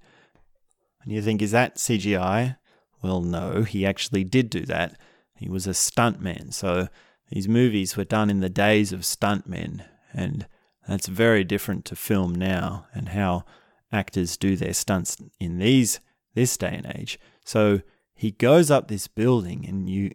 And 1.04 1.12
you 1.12 1.22
think, 1.22 1.42
is 1.42 1.52
that 1.52 1.78
CGI? 1.78 2.58
Well, 3.02 3.22
no, 3.22 3.64
he 3.64 3.86
actually 3.86 4.24
did 4.24 4.50
do 4.50 4.66
that. 4.66 5.00
He 5.36 5.50
was 5.50 5.68
a 5.68 5.72
stuntman. 5.72 6.54
So 6.54 6.88
these 7.32 7.48
movies 7.48 7.98
were 7.98 8.06
done 8.06 8.30
in 8.30 8.40
the 8.40 8.50
days 8.50 8.94
of 8.94 9.02
stuntmen, 9.02 9.86
and 10.14 10.48
that's 10.88 11.08
very 11.08 11.44
different 11.44 11.86
to 11.86 11.96
film 11.96 12.34
now 12.34 12.88
and 12.94 13.10
how 13.10 13.44
actors 13.92 14.38
do 14.38 14.56
their 14.56 14.74
stunts 14.74 15.18
in 15.40 15.58
these 15.58 16.00
this 16.36 16.58
day 16.58 16.76
and 16.76 16.92
age. 16.96 17.20
So 17.44 17.82
he 18.14 18.32
goes 18.32 18.70
up 18.70 18.88
this 18.88 19.08
building, 19.08 19.66
and 19.68 19.90
you 19.90 20.12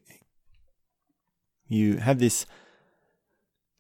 you 1.67 1.99
have 1.99 2.19
this 2.19 2.47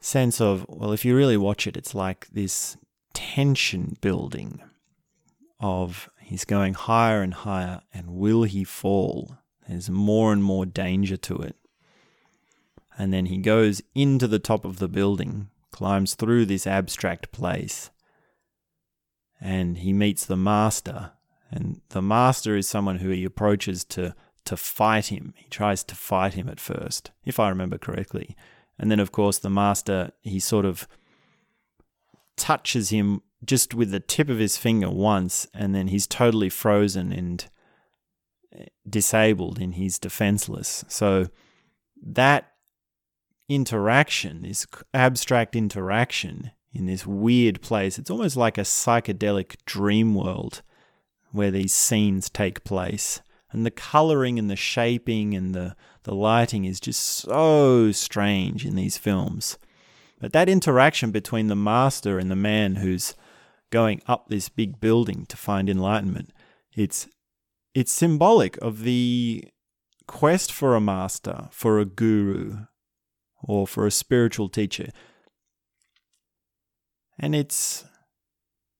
sense 0.00 0.40
of 0.40 0.66
well, 0.68 0.92
if 0.92 1.04
you 1.04 1.16
really 1.16 1.36
watch 1.36 1.66
it, 1.66 1.76
it's 1.76 1.94
like 1.94 2.26
this 2.28 2.76
tension 3.12 3.96
building 4.00 4.62
of 5.60 6.08
he's 6.20 6.44
going 6.44 6.74
higher 6.74 7.22
and 7.22 7.34
higher, 7.34 7.82
and 7.92 8.10
will 8.10 8.42
he 8.44 8.64
fall? 8.64 9.38
There's 9.68 9.90
more 9.90 10.32
and 10.32 10.42
more 10.42 10.66
danger 10.66 11.16
to 11.18 11.36
it. 11.36 11.56
And 13.00 13.14
then 13.14 13.26
he 13.26 13.38
goes 13.38 13.80
into 13.94 14.28
the 14.28 14.38
top 14.38 14.66
of 14.66 14.78
the 14.78 14.86
building, 14.86 15.48
climbs 15.70 16.14
through 16.14 16.44
this 16.44 16.66
abstract 16.66 17.32
place, 17.32 17.88
and 19.40 19.78
he 19.78 19.94
meets 19.94 20.26
the 20.26 20.36
master. 20.36 21.12
And 21.50 21.80
the 21.88 22.02
master 22.02 22.58
is 22.58 22.68
someone 22.68 22.98
who 22.98 23.08
he 23.08 23.24
approaches 23.24 23.84
to 23.84 24.14
to 24.44 24.56
fight 24.56 25.06
him. 25.06 25.32
He 25.36 25.48
tries 25.48 25.82
to 25.84 25.94
fight 25.94 26.34
him 26.34 26.46
at 26.50 26.60
first, 26.60 27.10
if 27.24 27.40
I 27.40 27.48
remember 27.48 27.78
correctly. 27.78 28.36
And 28.78 28.90
then, 28.90 29.00
of 29.00 29.12
course, 29.12 29.38
the 29.38 29.48
master, 29.48 30.12
he 30.20 30.38
sort 30.38 30.66
of 30.66 30.86
touches 32.36 32.90
him 32.90 33.22
just 33.42 33.72
with 33.72 33.92
the 33.92 34.00
tip 34.00 34.28
of 34.28 34.38
his 34.38 34.58
finger 34.58 34.90
once, 34.90 35.46
and 35.54 35.74
then 35.74 35.88
he's 35.88 36.06
totally 36.06 36.50
frozen 36.50 37.12
and 37.12 37.48
eh, 38.54 38.66
disabled 38.88 39.58
and 39.58 39.76
he's 39.76 39.98
defenseless. 39.98 40.84
So 40.88 41.28
that 42.02 42.50
interaction, 43.50 44.42
this 44.42 44.64
abstract 44.94 45.56
interaction 45.56 46.52
in 46.72 46.86
this 46.86 47.04
weird 47.04 47.60
place, 47.60 47.98
it's 47.98 48.10
almost 48.10 48.36
like 48.36 48.56
a 48.56 48.62
psychedelic 48.62 49.56
dream 49.66 50.14
world 50.14 50.62
where 51.32 51.50
these 51.50 51.72
scenes 51.72 52.30
take 52.30 52.62
place. 52.64 53.20
And 53.50 53.66
the 53.66 53.72
coloring 53.72 54.38
and 54.38 54.48
the 54.48 54.54
shaping 54.54 55.34
and 55.34 55.52
the, 55.52 55.74
the 56.04 56.14
lighting 56.14 56.64
is 56.64 56.78
just 56.78 57.00
so 57.00 57.90
strange 57.90 58.64
in 58.64 58.76
these 58.76 58.96
films. 58.96 59.58
But 60.20 60.32
that 60.32 60.48
interaction 60.48 61.10
between 61.10 61.48
the 61.48 61.56
master 61.56 62.20
and 62.20 62.30
the 62.30 62.36
man 62.36 62.76
who's 62.76 63.16
going 63.70 64.00
up 64.06 64.28
this 64.28 64.48
big 64.48 64.80
building 64.80 65.26
to 65.26 65.36
find 65.36 65.68
enlightenment, 65.68 66.32
it's 66.76 67.08
it's 67.74 67.92
symbolic 67.92 68.56
of 68.58 68.82
the 68.82 69.44
quest 70.06 70.52
for 70.52 70.74
a 70.74 70.80
master, 70.80 71.48
for 71.52 71.78
a 71.78 71.84
guru, 71.84 72.66
or 73.42 73.66
for 73.66 73.86
a 73.86 73.90
spiritual 73.90 74.48
teacher. 74.48 74.88
And 77.18 77.34
it's 77.34 77.84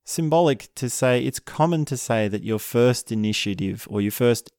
symbolic 0.04 0.74
to 0.74 0.88
say, 0.88 1.22
it's 1.22 1.38
common 1.38 1.84
to 1.86 1.96
say 1.96 2.28
that 2.28 2.44
your 2.44 2.58
first 2.58 3.12
initiative 3.12 3.86
or 3.90 4.00
your 4.00 4.10
first 4.10 4.50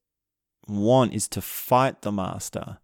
want 0.68 1.14
is 1.14 1.28
to 1.30 1.42
fight 1.42 2.02
the 2.02 2.12
master. 2.12 2.78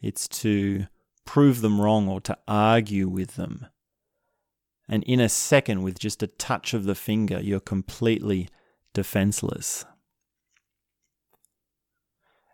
It's 0.00 0.26
to 0.28 0.86
prove 1.24 1.60
them 1.60 1.80
wrong 1.80 2.08
or 2.08 2.20
to 2.22 2.36
argue 2.48 3.08
with 3.08 3.36
them. 3.36 3.66
And 4.88 5.02
in 5.04 5.20
a 5.20 5.28
second, 5.28 5.82
with 5.82 5.98
just 5.98 6.22
a 6.22 6.26
touch 6.26 6.74
of 6.74 6.84
the 6.84 6.94
finger, 6.94 7.40
you're 7.40 7.60
completely 7.60 8.48
defenseless. 8.92 9.86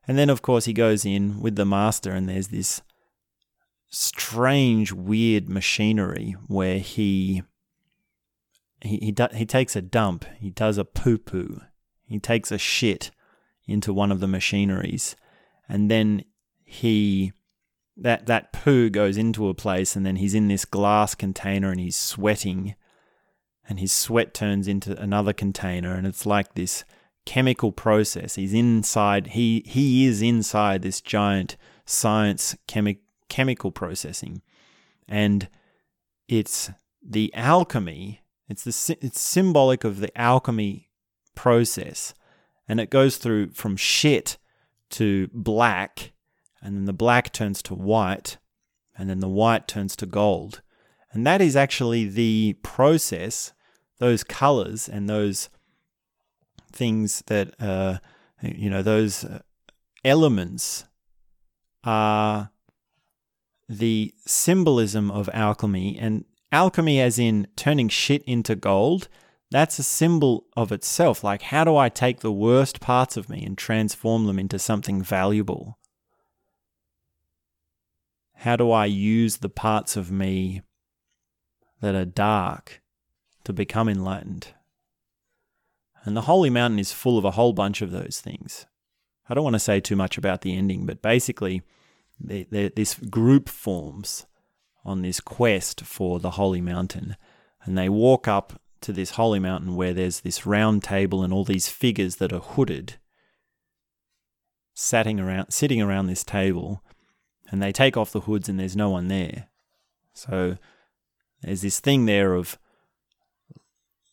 And 0.07 0.16
then, 0.16 0.31
of 0.31 0.42
course, 0.42 0.64
he 0.64 0.72
goes 0.72 1.05
in 1.05 1.40
with 1.40 1.57
the 1.57 1.66
master, 1.66 2.12
and 2.12 2.29
there's 2.29 2.48
this 2.48 2.83
strange, 3.90 4.92
weird 4.92 5.48
machinery 5.48 6.37
where 6.46 6.79
he 6.79 7.42
he 8.83 8.96
he, 8.98 9.12
do, 9.12 9.26
he 9.35 9.44
takes 9.44 9.76
a 9.76 9.83
dump, 9.83 10.24
he 10.38 10.48
does 10.50 10.79
a 10.79 10.85
poo 10.85 11.18
poo, 11.18 11.61
he 12.07 12.18
takes 12.18 12.50
a 12.50 12.57
shit, 12.57 13.11
into 13.70 13.92
one 13.92 14.11
of 14.11 14.20
the 14.20 14.26
machineries, 14.26 15.16
and 15.68 15.90
then 15.90 16.24
he 16.64 17.33
that 17.96 18.26
that 18.26 18.53
poo 18.53 18.90
goes 18.90 19.16
into 19.16 19.48
a 19.48 19.55
place, 19.55 19.94
and 19.94 20.05
then 20.05 20.16
he's 20.16 20.35
in 20.35 20.48
this 20.48 20.64
glass 20.64 21.14
container 21.14 21.70
and 21.70 21.81
he's 21.81 21.96
sweating, 21.96 22.74
and 23.68 23.79
his 23.79 23.92
sweat 23.92 24.35
turns 24.35 24.66
into 24.66 25.00
another 25.00 25.33
container, 25.33 25.94
and 25.94 26.07
it's 26.07 26.26
like 26.26 26.55
this 26.55 26.85
chemical 27.26 27.70
process. 27.70 28.35
He's 28.35 28.55
inside. 28.55 29.29
He 29.29 29.62
he 29.66 30.07
is 30.07 30.22
inside 30.22 30.83
this 30.83 31.00
giant 31.00 31.57
science 31.85 32.57
chemi- 32.66 32.98
chemical 33.31 33.71
processing, 33.71 34.43
and 35.09 35.49
it's 36.29 36.71
the 37.03 37.33
alchemy. 37.35 38.21
It's 38.49 38.64
the 38.64 38.99
it's 39.01 39.21
symbolic 39.21 39.85
of 39.85 40.01
the 40.01 40.16
alchemy 40.21 40.90
process 41.35 42.14
and 42.71 42.79
it 42.79 42.88
goes 42.88 43.16
through 43.16 43.51
from 43.51 43.77
shit 43.77 44.38
to 44.90 45.29
black, 45.35 46.12
and 46.62 46.77
then 46.77 46.85
the 46.85 46.93
black 46.93 47.33
turns 47.33 47.62
to 47.62 47.75
white, 47.75 48.38
and 48.97 49.11
then 49.11 49.19
the 49.19 49.29
white 49.29 49.66
turns 49.66 49.97
to 49.97 50.07
gold. 50.07 50.62
And 51.11 51.27
that 51.27 51.40
is 51.40 51.57
actually 51.57 52.05
the 52.05 52.57
process, 52.62 53.53
those 53.99 54.23
colors 54.23 54.88
and 54.88 55.09
those 55.09 55.49
things 56.71 57.25
that, 57.27 57.61
uh, 57.61 57.99
you 58.40 58.71
know, 58.71 58.83
those 58.83 59.25
uh, 59.25 59.40
elements 60.05 60.85
are 61.83 62.53
the 63.70 64.12
symbolism 64.26 65.12
of 65.12 65.30
alchemy. 65.33 65.96
And 65.96 66.24
alchemy, 66.50 67.00
as 67.00 67.20
in 67.20 67.46
turning 67.54 67.88
shit 67.88 68.22
into 68.24 68.56
gold, 68.56 69.09
that's 69.52 69.78
a 69.78 69.85
symbol 69.85 70.46
of 70.56 70.72
itself. 70.72 71.22
Like, 71.22 71.42
how 71.42 71.62
do 71.62 71.76
I 71.76 71.88
take 71.88 72.20
the 72.20 72.33
worst 72.33 72.80
parts 72.80 73.16
of 73.16 73.28
me 73.28 73.44
and 73.44 73.56
transform 73.56 74.26
them 74.26 74.40
into 74.40 74.59
something 74.59 75.00
valuable? 75.02 75.78
How 78.38 78.56
do 78.56 78.72
I 78.72 78.87
use 78.87 79.37
the 79.37 79.48
parts 79.48 79.96
of 79.96 80.11
me 80.11 80.62
that 81.80 81.94
are 81.94 82.04
dark 82.04 82.83
to 83.44 83.52
become 83.52 83.88
enlightened? 83.88 84.48
And 86.04 86.16
the 86.16 86.22
Holy 86.22 86.50
Mountain 86.50 86.80
is 86.80 86.92
full 86.92 87.18
of 87.18 87.24
a 87.24 87.33
whole 87.33 87.52
bunch 87.52 87.83
of 87.83 87.92
those 87.92 88.20
things. 88.20 88.66
I 89.28 89.35
don't 89.35 89.44
want 89.44 89.54
to 89.54 89.61
say 89.61 89.78
too 89.78 89.94
much 89.94 90.18
about 90.18 90.40
the 90.40 90.56
ending, 90.56 90.87
but 90.87 91.02
basically, 91.02 91.62
they, 92.20 92.46
they, 92.50 92.68
this 92.68 92.94
group 92.94 93.48
forms 93.48 94.26
on 94.85 95.02
this 95.02 95.20
quest 95.20 95.83
for 95.83 96.18
the 96.18 96.33
Holy 96.33 96.61
Mountain, 96.61 97.16
and 97.64 97.76
they 97.76 97.88
walk 97.88 98.28
up 98.28 98.61
to 98.80 98.92
this 98.92 99.12
holy 99.12 99.38
mountain 99.38 99.76
where 99.76 99.92
there's 99.92 100.20
this 100.20 100.46
round 100.46 100.83
table 100.83 101.22
and 101.22 101.33
all 101.33 101.44
these 101.44 101.68
figures 101.68 102.16
that 102.16 102.33
are 102.33 102.40
hooded 102.40 102.94
sitting 104.74 105.20
around 105.20 105.50
sitting 105.50 105.83
around 105.83 106.06
this 106.06 106.24
table 106.24 106.83
and 107.50 107.62
they 107.62 107.72
take 107.72 107.96
off 107.96 108.12
the 108.12 108.20
hoods 108.20 108.48
and 108.48 108.59
there's 108.59 108.76
no 108.76 108.88
one 108.88 109.09
there. 109.09 109.48
So 110.14 110.56
there's 111.42 111.62
this 111.62 111.80
thing 111.80 112.06
there 112.06 112.35
of 112.35 112.59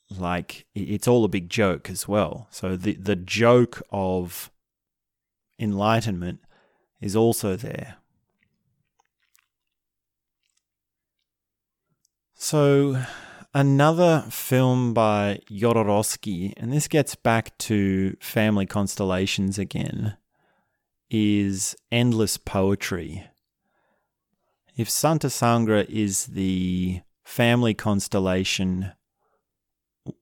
like 0.10 0.66
it's 0.74 1.08
all 1.08 1.24
a 1.24 1.30
big 1.30 1.50
joke 1.50 1.90
as 1.90 2.08
well. 2.08 2.48
So 2.52 2.76
the 2.76 2.96
the 2.96 3.16
joke 3.16 3.82
of 3.92 4.52
enlightenment 5.60 6.40
is 7.02 7.16
also 7.16 7.56
there 7.56 7.98
so 12.34 12.98
Another 13.60 14.24
film 14.30 14.94
by 14.94 15.40
Jodorowsky, 15.50 16.54
and 16.58 16.72
this 16.72 16.88
gets 16.88 17.16
back 17.16 17.58
to 17.58 18.16
family 18.20 18.68
constellations 18.68 19.58
again, 19.58 20.16
is 21.10 21.76
Endless 21.92 22.38
Poetry. 22.38 23.26
If 24.76 24.92
Santa 24.92 25.32
Sangre 25.32 25.88
is 25.90 26.28
the 26.28 27.02
family 27.24 27.74
constellation 27.74 28.92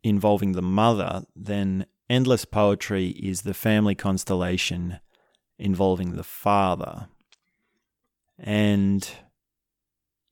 involving 0.02 0.54
the 0.54 0.62
mother, 0.62 1.24
then 1.36 1.88
Endless 2.10 2.46
Poetry 2.46 3.08
is 3.08 3.42
the 3.42 3.54
family 3.54 3.96
constellation 3.96 5.02
involving 5.58 6.16
the 6.16 6.24
father. 6.24 7.08
And 8.38 9.10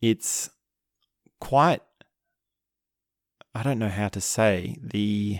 it's 0.02 0.50
quite 1.40 1.82
I 3.56 3.62
don't 3.64 3.80
know 3.80 3.90
how 3.90 4.08
to 4.10 4.22
say 4.22 4.78
the 4.82 5.40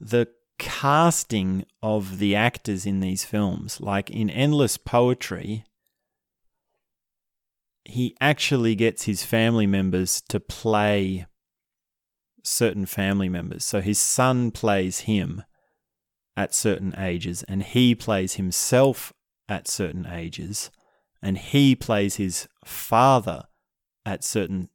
the 0.00 0.28
casting 0.58 1.64
of 1.82 2.18
the 2.18 2.34
actors 2.34 2.84
in 2.84 3.00
these 3.00 3.24
films. 3.24 3.80
Like 3.80 4.10
in 4.10 4.28
endless 4.28 4.76
poetry 4.76 5.64
he 7.84 8.16
actually 8.20 8.74
gets 8.74 9.04
his 9.04 9.24
family 9.24 9.66
members 9.66 10.20
to 10.28 10.38
play 10.38 11.26
certain 12.44 12.86
family 12.86 13.28
members. 13.28 13.64
So 13.64 13.80
his 13.80 13.98
son 13.98 14.50
plays 14.50 15.00
him 15.00 15.42
at 16.36 16.54
certain 16.54 16.94
ages 16.98 17.42
and 17.44 17.62
he 17.62 17.94
plays 17.94 18.34
himself 18.34 19.12
at 19.48 19.66
certain 19.66 20.06
ages, 20.06 20.70
and 21.20 21.36
he 21.36 21.74
plays 21.74 22.16
his 22.16 22.46
father 22.64 23.42
at 24.06 24.22
certain 24.22 24.68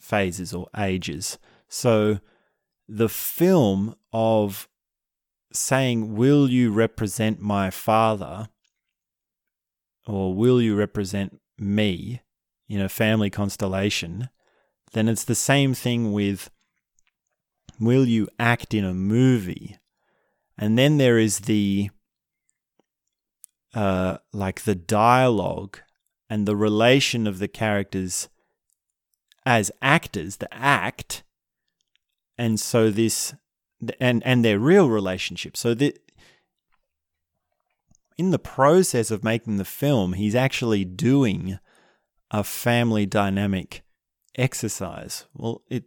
phases 0.00 0.52
or 0.52 0.66
ages. 0.76 1.38
So 1.68 2.18
the 2.88 3.08
film 3.08 3.94
of 4.12 4.68
saying, 5.52 6.16
Will 6.16 6.50
you 6.50 6.72
represent 6.72 7.40
my 7.40 7.70
father? 7.70 8.48
or 10.06 10.34
will 10.34 10.60
you 10.60 10.76
represent 10.76 11.40
me 11.58 12.20
in 12.68 12.80
a 12.80 12.88
family 12.88 13.30
constellation? 13.30 14.28
Then 14.92 15.08
it's 15.08 15.24
the 15.24 15.34
same 15.34 15.74
thing 15.74 16.12
with 16.12 16.50
will 17.80 18.06
you 18.06 18.28
act 18.38 18.74
in 18.74 18.84
a 18.84 18.94
movie? 18.94 19.78
And 20.56 20.78
then 20.78 20.98
there 20.98 21.18
is 21.18 21.40
the 21.40 21.90
uh, 23.74 24.18
like 24.32 24.62
the 24.62 24.74
dialogue 24.74 25.80
and 26.30 26.46
the 26.46 26.56
relation 26.56 27.26
of 27.26 27.38
the 27.38 27.48
characters 27.48 28.28
as 29.44 29.70
actors, 29.82 30.36
the 30.36 30.52
act, 30.54 31.24
and 32.38 32.58
so 32.58 32.90
this 32.90 33.34
and 34.00 34.22
and 34.24 34.44
their 34.44 34.58
real 34.58 34.88
relationship. 34.88 35.56
So 35.56 35.74
that 35.74 35.98
in 38.16 38.30
the 38.30 38.38
process 38.38 39.10
of 39.10 39.24
making 39.24 39.56
the 39.56 39.64
film, 39.64 40.12
he's 40.12 40.34
actually 40.34 40.84
doing 40.84 41.58
a 42.30 42.44
family 42.44 43.06
dynamic 43.06 43.82
exercise. 44.36 45.26
Well, 45.34 45.62
it 45.68 45.84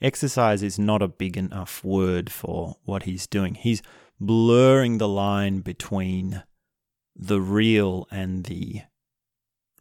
exercise 0.00 0.62
is 0.62 0.78
not 0.78 1.02
a 1.02 1.08
big 1.08 1.36
enough 1.36 1.84
word 1.84 2.30
for 2.30 2.76
what 2.84 3.04
he's 3.04 3.26
doing. 3.26 3.54
He's 3.54 3.82
blurring 4.20 4.98
the 4.98 5.08
line 5.08 5.60
between 5.60 6.42
the 7.14 7.40
real 7.40 8.06
and 8.10 8.44
the 8.44 8.82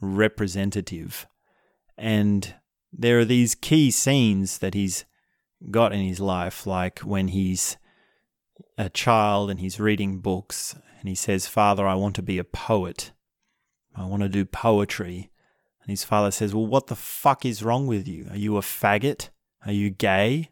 representative. 0.02 1.28
And 1.98 2.56
there 2.92 3.20
are 3.20 3.26
these 3.26 3.56
key 3.56 3.92
scenes 3.92 4.60
that 4.60 4.74
he's 4.74 5.06
got 5.72 5.94
in 5.94 6.02
his 6.02 6.20
life, 6.20 6.66
like 6.66 7.00
when 7.00 7.30
he's 7.30 7.78
a 8.78 8.90
child 8.90 9.50
and 9.50 9.60
he's 9.60 9.80
reading 9.80 10.20
books 10.20 10.76
and 11.00 11.10
he 11.10 11.16
says, 11.16 11.48
Father, 11.48 11.88
I 11.88 11.96
want 11.96 12.16
to 12.16 12.22
be 12.22 12.38
a 12.38 12.44
poet. 12.44 13.12
I 13.96 14.06
want 14.06 14.24
to 14.24 14.30
do 14.30 14.46
poetry. 14.46 15.32
And 15.82 15.92
his 15.92 16.04
father 16.04 16.32
says, 16.32 16.54
Well, 16.54 16.66
what 16.66 16.88
the 16.88 16.96
fuck 16.96 17.46
is 17.46 17.64
wrong 17.64 17.86
with 17.86 18.08
you? 18.08 18.28
Are 18.32 18.38
you 18.38 18.58
a 18.58 18.62
faggot? 18.62 19.30
Are 19.66 19.72
you 19.72 19.90
gay? 19.90 20.50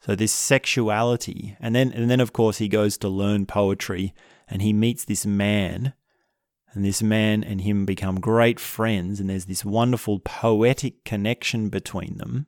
So 0.00 0.14
this 0.14 0.32
sexuality, 0.32 1.56
and 1.60 1.74
then 1.74 1.92
and 1.92 2.10
then 2.10 2.20
of 2.20 2.32
course 2.32 2.58
he 2.58 2.68
goes 2.68 2.96
to 2.98 3.08
learn 3.08 3.44
poetry, 3.44 4.14
and 4.48 4.62
he 4.62 4.72
meets 4.72 5.04
this 5.04 5.26
man, 5.26 5.92
and 6.72 6.84
this 6.84 7.02
man 7.02 7.44
and 7.44 7.60
him 7.60 7.84
become 7.84 8.18
great 8.18 8.58
friends, 8.58 9.20
and 9.20 9.28
there's 9.28 9.44
this 9.44 9.64
wonderful 9.64 10.18
poetic 10.20 11.04
connection 11.04 11.68
between 11.68 12.16
them. 12.16 12.46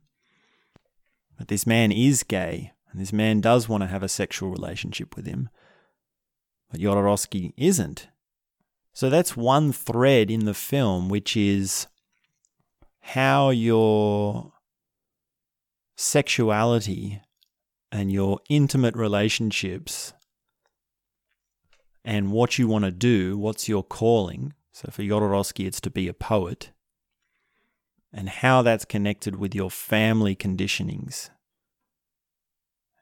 But 1.37 1.49
this 1.49 1.67
man 1.67 1.93
is 1.93 2.23
gay, 2.23 2.73
and 2.91 3.01
this 3.01 3.13
man 3.13 3.43
does 3.43 3.69
want 3.69 3.83
to 3.83 3.89
have 3.89 4.03
a 4.03 4.09
sexual 4.09 4.51
relationship 4.51 5.15
with 5.15 5.27
him, 5.27 5.51
but 6.71 6.81
Jodorowsky 6.81 7.53
isn't. 7.59 8.09
So 8.95 9.11
that's 9.11 9.37
one 9.37 9.73
thread 9.73 10.31
in 10.31 10.47
the 10.47 10.55
film, 10.55 11.09
which 11.11 11.37
is 11.37 11.87
how 13.01 13.51
your 13.51 14.52
sexuality 15.97 17.23
and 17.91 18.11
your 18.11 18.41
intimate 18.49 18.97
relationships 18.97 20.13
and 22.05 22.33
what 22.33 22.59
you 22.59 22.67
want 22.67 22.85
to 22.85 22.91
do, 22.91 23.39
what's 23.39 23.69
your 23.69 23.85
calling. 23.85 24.55
So 24.73 24.91
for 24.91 25.03
Jodorowsky, 25.03 25.67
it's 25.67 25.81
to 25.83 25.91
be 25.91 26.09
a 26.09 26.15
poet, 26.15 26.71
and 28.13 28.29
how 28.29 28.63
that's 28.63 28.85
connected 28.85 29.37
with 29.37 29.55
your 29.55 29.71
family 29.71 30.35
conditionings. 30.35 31.31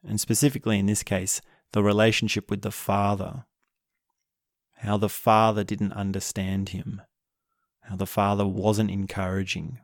And 0.07 0.21
specifically 0.21 0.79
in 0.79 0.87
this 0.87 1.03
case, 1.03 1.41
the 1.73 1.83
relationship 1.83 2.51
with 2.51 2.63
the 2.63 2.73
father. 2.73 3.45
How 4.79 4.97
the 4.97 5.09
father 5.09 5.63
didn't 5.63 5.93
understand 5.93 6.71
him. 6.71 7.03
How 7.83 7.97
the 7.97 8.07
father 8.07 8.47
wasn't 8.47 8.91
encouraging. 8.91 9.79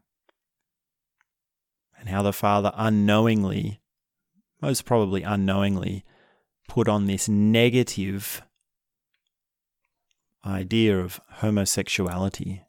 And 1.99 2.09
how 2.09 2.23
the 2.23 2.33
father 2.33 2.73
unknowingly 2.75 3.81
most 4.61 4.85
probably 4.85 5.23
unknowingly, 5.23 6.05
put 6.69 6.89
on 6.89 7.07
this 7.07 7.29
negative 7.29 8.43
idea 10.45 10.99
of 10.99 11.21
homosexuality. 11.35 12.63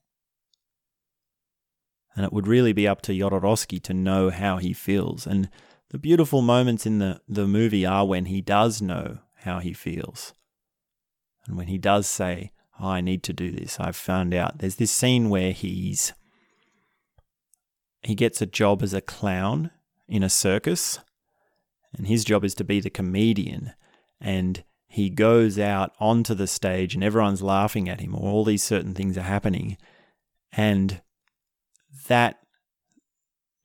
And 2.15 2.25
it 2.25 2.33
would 2.33 2.47
really 2.47 2.73
be 2.73 2.87
up 2.87 3.01
to 3.03 3.11
Jodorowsky 3.11 3.81
to 3.83 3.93
know 3.93 4.29
how 4.29 4.57
he 4.57 4.73
feels. 4.73 5.27
And 5.27 5.49
the 5.89 5.99
beautiful 5.99 6.41
moments 6.41 6.85
in 6.85 6.99
the, 6.99 7.21
the 7.27 7.47
movie 7.47 7.85
are 7.85 8.05
when 8.05 8.25
he 8.25 8.41
does 8.41 8.81
know 8.81 9.19
how 9.41 9.59
he 9.59 9.73
feels. 9.73 10.33
And 11.45 11.55
when 11.55 11.67
he 11.67 11.77
does 11.77 12.07
say, 12.07 12.51
oh, 12.79 12.89
I 12.89 13.01
need 13.01 13.23
to 13.23 13.33
do 13.33 13.51
this, 13.51 13.79
I've 13.79 13.95
found 13.95 14.33
out. 14.33 14.57
There's 14.57 14.75
this 14.75 14.91
scene 14.91 15.29
where 15.29 15.51
he's 15.51 16.13
he 18.01 18.15
gets 18.15 18.41
a 18.41 18.45
job 18.45 18.81
as 18.83 18.93
a 18.93 19.01
clown 19.01 19.71
in 20.07 20.23
a 20.23 20.29
circus 20.29 20.99
and 21.97 22.07
his 22.07 22.23
job 22.23 22.43
is 22.43 22.53
to 22.55 22.63
be 22.63 22.79
the 22.79 22.89
comedian. 22.89 23.73
And 24.21 24.63
he 24.87 25.09
goes 25.09 25.59
out 25.59 25.91
onto 25.99 26.33
the 26.33 26.47
stage, 26.47 26.95
and 26.95 27.03
everyone's 27.03 27.41
laughing 27.41 27.89
at 27.89 27.99
him, 27.99 28.15
or 28.15 28.29
all 28.29 28.43
these 28.43 28.63
certain 28.63 28.93
things 28.93 29.17
are 29.17 29.21
happening. 29.21 29.77
And 30.51 31.01
that 32.07 32.39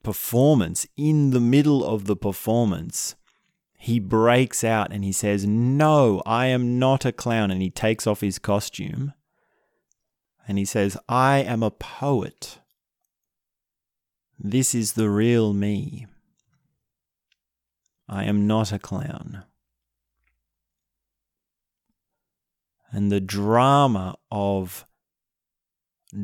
performance, 0.03 0.85
in 0.97 1.29
the 1.29 1.39
middle 1.39 1.85
of 1.85 2.05
the 2.05 2.15
performance, 2.15 3.15
he 3.77 3.99
breaks 3.99 4.63
out 4.63 4.93
and 4.93 5.03
he 5.03 5.11
says, 5.11 5.45
No, 5.45 6.21
I 6.25 6.47
am 6.47 6.79
not 6.79 7.05
a 7.05 7.11
clown. 7.11 7.51
And 7.51 7.61
he 7.61 7.69
takes 7.69 8.07
off 8.07 8.21
his 8.21 8.39
costume 8.39 9.13
and 10.47 10.57
he 10.57 10.65
says, 10.65 10.97
I 11.09 11.39
am 11.39 11.63
a 11.63 11.71
poet. 11.71 12.59
This 14.45 14.75
is 14.75 14.93
the 14.93 15.09
real 15.09 15.53
me. 15.53 16.05
I 18.09 18.25
am 18.25 18.45
not 18.45 18.73
a 18.73 18.77
clown. 18.77 19.45
And 22.91 23.09
the 23.09 23.21
drama 23.21 24.15
of 24.29 24.85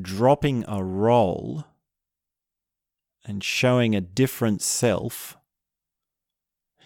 dropping 0.01 0.65
a 0.67 0.83
role 0.83 1.63
and 3.23 3.41
showing 3.41 3.95
a 3.95 4.01
different 4.01 4.61
self, 4.61 5.37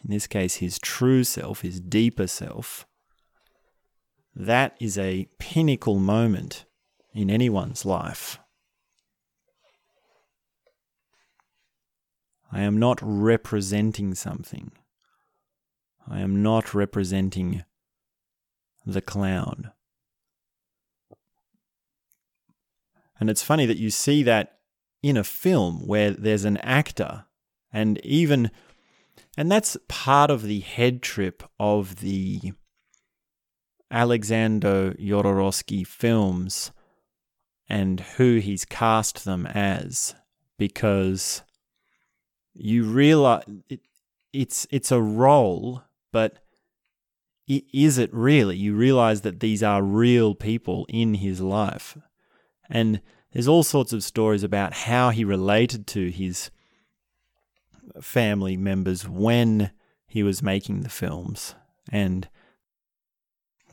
in 0.04 0.12
this 0.12 0.28
case, 0.28 0.58
his 0.58 0.78
true 0.78 1.24
self, 1.24 1.62
his 1.62 1.80
deeper 1.80 2.28
self, 2.28 2.86
that 4.36 4.78
is 4.80 5.00
a 5.00 5.28
pinnacle 5.40 5.98
moment 5.98 6.66
in 7.12 7.32
anyone's 7.32 7.86
life. 7.86 8.38
I 12.54 12.62
am 12.62 12.78
not 12.78 13.00
representing 13.02 14.14
something. 14.14 14.72
I 16.08 16.20
am 16.20 16.44
not 16.44 16.76
representing 16.76 17.64
the 18.86 19.02
clown. 19.02 19.72
And 23.20 23.30
it's 23.30 23.42
funny 23.42 23.66
that 23.66 23.78
you 23.78 23.90
see 23.90 24.22
that 24.24 24.60
in 25.02 25.18
a 25.18 25.24
film 25.24 25.88
where 25.88 26.12
there's 26.12 26.46
an 26.46 26.58
actor, 26.58 27.26
and 27.72 28.00
even, 28.06 28.52
and 29.36 29.52
that's 29.52 29.76
part 29.88 30.30
of 30.30 30.44
the 30.44 30.60
head 30.60 31.02
trip 31.02 31.42
of 31.60 32.02
the 32.02 32.54
Alexander 33.90 34.94
Jodorowsky 34.94 35.88
films 35.88 36.72
and 37.68 38.00
who 38.00 38.38
he's 38.38 38.66
cast 38.66 39.26
them 39.26 39.48
as, 39.48 40.14
because 40.60 41.42
you 42.54 42.84
realize 42.84 43.44
it, 43.70 43.82
it's 44.32 44.68
it's 44.72 44.92
a 44.92 45.02
role 45.02 45.84
but 46.12 46.44
is 47.48 47.98
it 47.98 48.14
really? 48.14 48.56
You 48.56 48.74
realize 48.74 49.22
that 49.22 49.42
these 49.42 49.62
are 49.62 49.84
real 49.84 50.34
people 50.34 50.86
in 50.88 51.16
his 51.16 51.42
life. 51.42 51.98
And 52.70 53.02
there's 53.32 53.48
all 53.48 53.64
sorts 53.64 53.92
of 53.92 54.04
stories 54.04 54.44
about 54.44 54.74
how 54.74 55.10
he 55.10 55.26
related 55.26 55.86
to 55.88 56.10
his 56.10 56.52
family 58.02 58.56
members 58.56 59.08
when 59.10 59.72
he 60.08 60.24
was 60.24 60.42
making 60.42 60.82
the 60.82 60.90
films. 60.90 61.56
And 61.92 62.30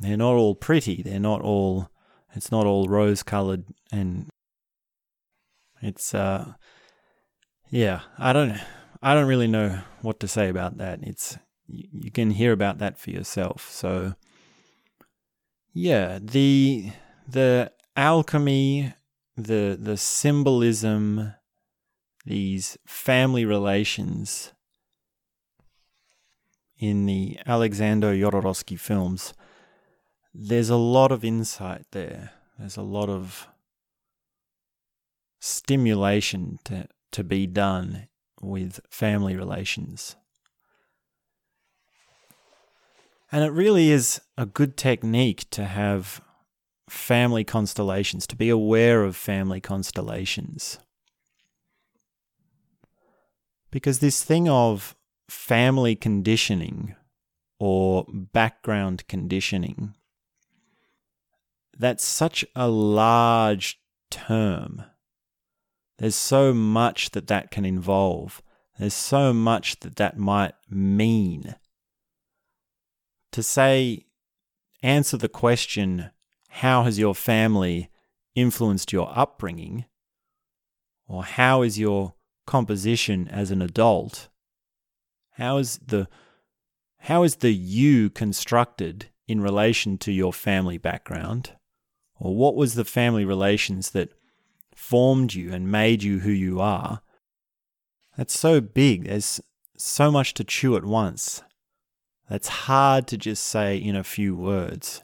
they're 0.00 0.16
not 0.16 0.34
all 0.34 0.56
pretty. 0.56 1.02
They're 1.02 1.20
not 1.20 1.40
all, 1.42 1.90
it's 2.34 2.50
not 2.50 2.66
all 2.66 2.88
rose 2.88 3.22
colored. 3.22 3.64
And 3.92 4.28
it's, 5.80 6.12
uh, 6.12 6.54
yeah, 7.70 8.00
I 8.18 8.32
don't, 8.32 8.58
I 9.02 9.14
don't 9.14 9.26
really 9.28 9.48
know 9.48 9.80
what 10.02 10.20
to 10.20 10.28
say 10.28 10.48
about 10.48 10.78
that. 10.78 11.00
It's, 11.02 11.38
you 11.66 12.10
can 12.10 12.30
hear 12.32 12.52
about 12.52 12.78
that 12.78 12.98
for 12.98 13.10
yourself. 13.10 13.68
So, 13.70 14.14
Yeah, 15.72 16.18
the 16.20 16.90
the 17.28 17.72
alchemy, 17.96 18.94
the 19.36 19.78
the 19.80 19.96
symbolism, 19.96 21.34
these 22.26 22.76
family 22.86 23.44
relations 23.44 24.52
in 26.76 27.06
the 27.06 27.38
Alexander 27.46 28.14
Jodorowsky 28.14 28.78
films, 28.78 29.32
there's 30.34 30.70
a 30.70 30.76
lot 30.76 31.12
of 31.12 31.24
insight 31.24 31.86
there. 31.92 32.32
There's 32.58 32.76
a 32.76 32.82
lot 32.82 33.08
of 33.08 33.46
stimulation 35.40 36.58
to, 36.64 36.88
to 37.12 37.24
be 37.24 37.46
done 37.46 38.08
with 38.40 38.80
family 38.90 39.36
relations. 39.36 40.16
And 43.32 43.44
it 43.44 43.52
really 43.52 43.90
is 43.90 44.20
a 44.36 44.46
good 44.46 44.76
technique 44.76 45.48
to 45.50 45.64
have 45.64 46.20
family 46.88 47.44
constellations, 47.44 48.26
to 48.26 48.36
be 48.36 48.48
aware 48.48 49.04
of 49.04 49.14
family 49.14 49.60
constellations. 49.60 50.78
Because 53.70 54.00
this 54.00 54.24
thing 54.24 54.48
of 54.48 54.96
family 55.28 55.94
conditioning 55.94 56.96
or 57.60 58.04
background 58.08 59.06
conditioning, 59.06 59.94
that's 61.78 62.04
such 62.04 62.44
a 62.56 62.68
large 62.68 63.80
term. 64.10 64.82
There's 66.00 66.16
so 66.16 66.54
much 66.54 67.10
that 67.10 67.26
that 67.26 67.50
can 67.50 67.66
involve. 67.66 68.42
There's 68.78 68.94
so 68.94 69.34
much 69.34 69.80
that 69.80 69.96
that 69.96 70.18
might 70.18 70.54
mean. 70.70 71.56
To 73.32 73.42
say, 73.42 74.06
answer 74.82 75.18
the 75.18 75.28
question, 75.28 76.10
how 76.48 76.84
has 76.84 76.98
your 76.98 77.14
family 77.14 77.90
influenced 78.34 78.94
your 78.94 79.12
upbringing? 79.14 79.84
Or 81.06 81.22
how 81.22 81.60
is 81.60 81.78
your 81.78 82.14
composition 82.46 83.28
as 83.28 83.50
an 83.50 83.60
adult? 83.60 84.28
How 85.32 85.58
is 85.58 85.80
the 85.86 86.08
how 87.04 87.22
is 87.24 87.36
the 87.36 87.52
you 87.52 88.08
constructed 88.10 89.10
in 89.28 89.40
relation 89.40 89.98
to 89.98 90.12
your 90.12 90.32
family 90.32 90.78
background? 90.78 91.52
Or 92.18 92.34
what 92.34 92.56
was 92.56 92.74
the 92.74 92.84
family 92.84 93.24
relations 93.24 93.90
that 93.90 94.12
formed 94.74 95.34
you 95.34 95.52
and 95.52 95.70
made 95.70 96.02
you 96.02 96.20
who 96.20 96.30
you 96.30 96.60
are? 96.60 97.02
That's 98.16 98.38
so 98.38 98.60
big. 98.60 99.04
There's 99.04 99.40
so 99.76 100.10
much 100.10 100.34
to 100.34 100.44
chew 100.44 100.76
at 100.76 100.84
once. 100.84 101.42
That's 102.28 102.48
hard 102.48 103.06
to 103.08 103.16
just 103.16 103.44
say 103.44 103.76
in 103.76 103.96
a 103.96 104.04
few 104.04 104.36
words. 104.36 105.02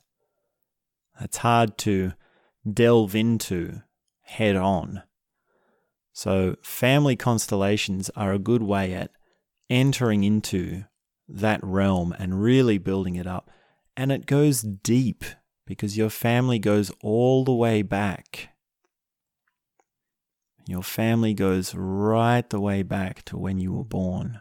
That's 1.18 1.38
hard 1.38 1.78
to 1.78 2.12
delve 2.70 3.14
into 3.14 3.82
head 4.22 4.56
on. 4.56 5.02
So, 6.12 6.56
family 6.62 7.16
constellations 7.16 8.10
are 8.16 8.32
a 8.32 8.38
good 8.38 8.62
way 8.62 8.94
at 8.94 9.10
entering 9.68 10.24
into 10.24 10.84
that 11.28 11.60
realm 11.62 12.14
and 12.18 12.42
really 12.42 12.78
building 12.78 13.16
it 13.16 13.26
up. 13.26 13.50
And 13.96 14.12
it 14.12 14.26
goes 14.26 14.62
deep 14.62 15.24
because 15.66 15.96
your 15.96 16.10
family 16.10 16.58
goes 16.58 16.90
all 17.02 17.44
the 17.44 17.54
way 17.54 17.82
back. 17.82 18.50
Your 20.66 20.82
family 20.82 21.32
goes 21.32 21.74
right 21.74 22.48
the 22.48 22.60
way 22.60 22.82
back 22.82 23.24
to 23.26 23.36
when 23.36 23.58
you 23.58 23.72
were 23.72 23.84
mm. 23.84 23.88
born. 23.88 24.40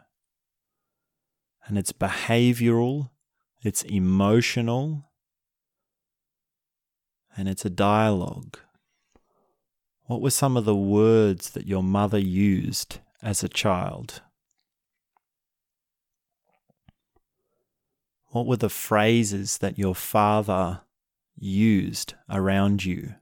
And 1.68 1.78
it's 1.78 1.94
behavioral, 1.94 3.10
it's 3.62 3.84
emotional, 3.84 5.12
and 7.38 7.48
it's 7.48 7.66
a 7.66 7.70
dialogue. 7.70 8.58
What 10.06 10.22
were 10.22 10.32
some 10.32 10.56
of 10.58 10.66
the 10.66 10.76
words 10.76 11.52
that 11.52 11.68
your 11.68 11.84
mother 11.84 12.20
used 12.20 13.00
as 13.22 13.44
a 13.44 13.50
child? 13.50 14.22
What 18.28 18.46
were 18.46 18.58
the 18.58 18.70
phrases 18.70 19.60
that 19.60 19.80
your 19.80 19.96
father 19.96 20.82
used 21.36 22.14
around 22.30 22.86
you? 22.86 23.16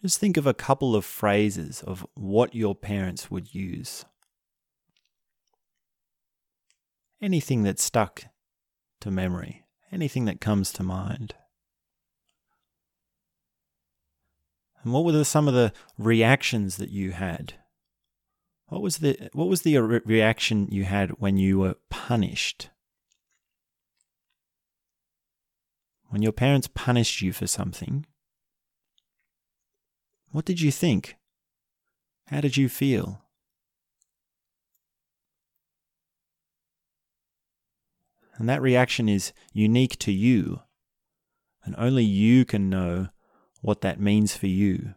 Just 0.00 0.18
think 0.18 0.36
of 0.36 0.46
a 0.46 0.54
couple 0.54 0.94
of 0.94 1.04
phrases 1.04 1.82
of 1.82 2.06
what 2.14 2.54
your 2.54 2.74
parents 2.74 3.30
would 3.30 3.54
use. 3.54 4.04
Anything 7.20 7.62
that 7.62 7.80
stuck 7.80 8.24
to 9.00 9.10
memory, 9.10 9.64
anything 9.90 10.26
that 10.26 10.40
comes 10.40 10.72
to 10.72 10.82
mind. 10.82 11.34
And 14.82 14.92
what 14.92 15.04
were 15.04 15.12
the, 15.12 15.24
some 15.24 15.48
of 15.48 15.54
the 15.54 15.72
reactions 15.98 16.76
that 16.76 16.90
you 16.90 17.12
had? 17.12 17.54
What 18.68 18.82
was 18.82 18.98
the 18.98 19.30
what 19.32 19.48
was 19.48 19.62
the 19.62 19.78
re- 19.78 20.00
reaction 20.04 20.68
you 20.70 20.84
had 20.84 21.10
when 21.18 21.36
you 21.36 21.58
were 21.58 21.76
punished? 21.88 22.70
When 26.08 26.22
your 26.22 26.32
parents 26.32 26.68
punished 26.72 27.22
you 27.22 27.32
for 27.32 27.46
something, 27.46 28.06
what 30.30 30.44
did 30.44 30.60
you 30.60 30.70
think? 30.70 31.16
How 32.28 32.40
did 32.40 32.56
you 32.56 32.68
feel? 32.68 33.22
And 38.36 38.48
that 38.48 38.60
reaction 38.60 39.08
is 39.08 39.32
unique 39.52 39.98
to 40.00 40.12
you, 40.12 40.60
and 41.64 41.74
only 41.78 42.04
you 42.04 42.44
can 42.44 42.68
know 42.68 43.08
what 43.62 43.80
that 43.80 43.98
means 43.98 44.36
for 44.36 44.46
you. 44.46 44.94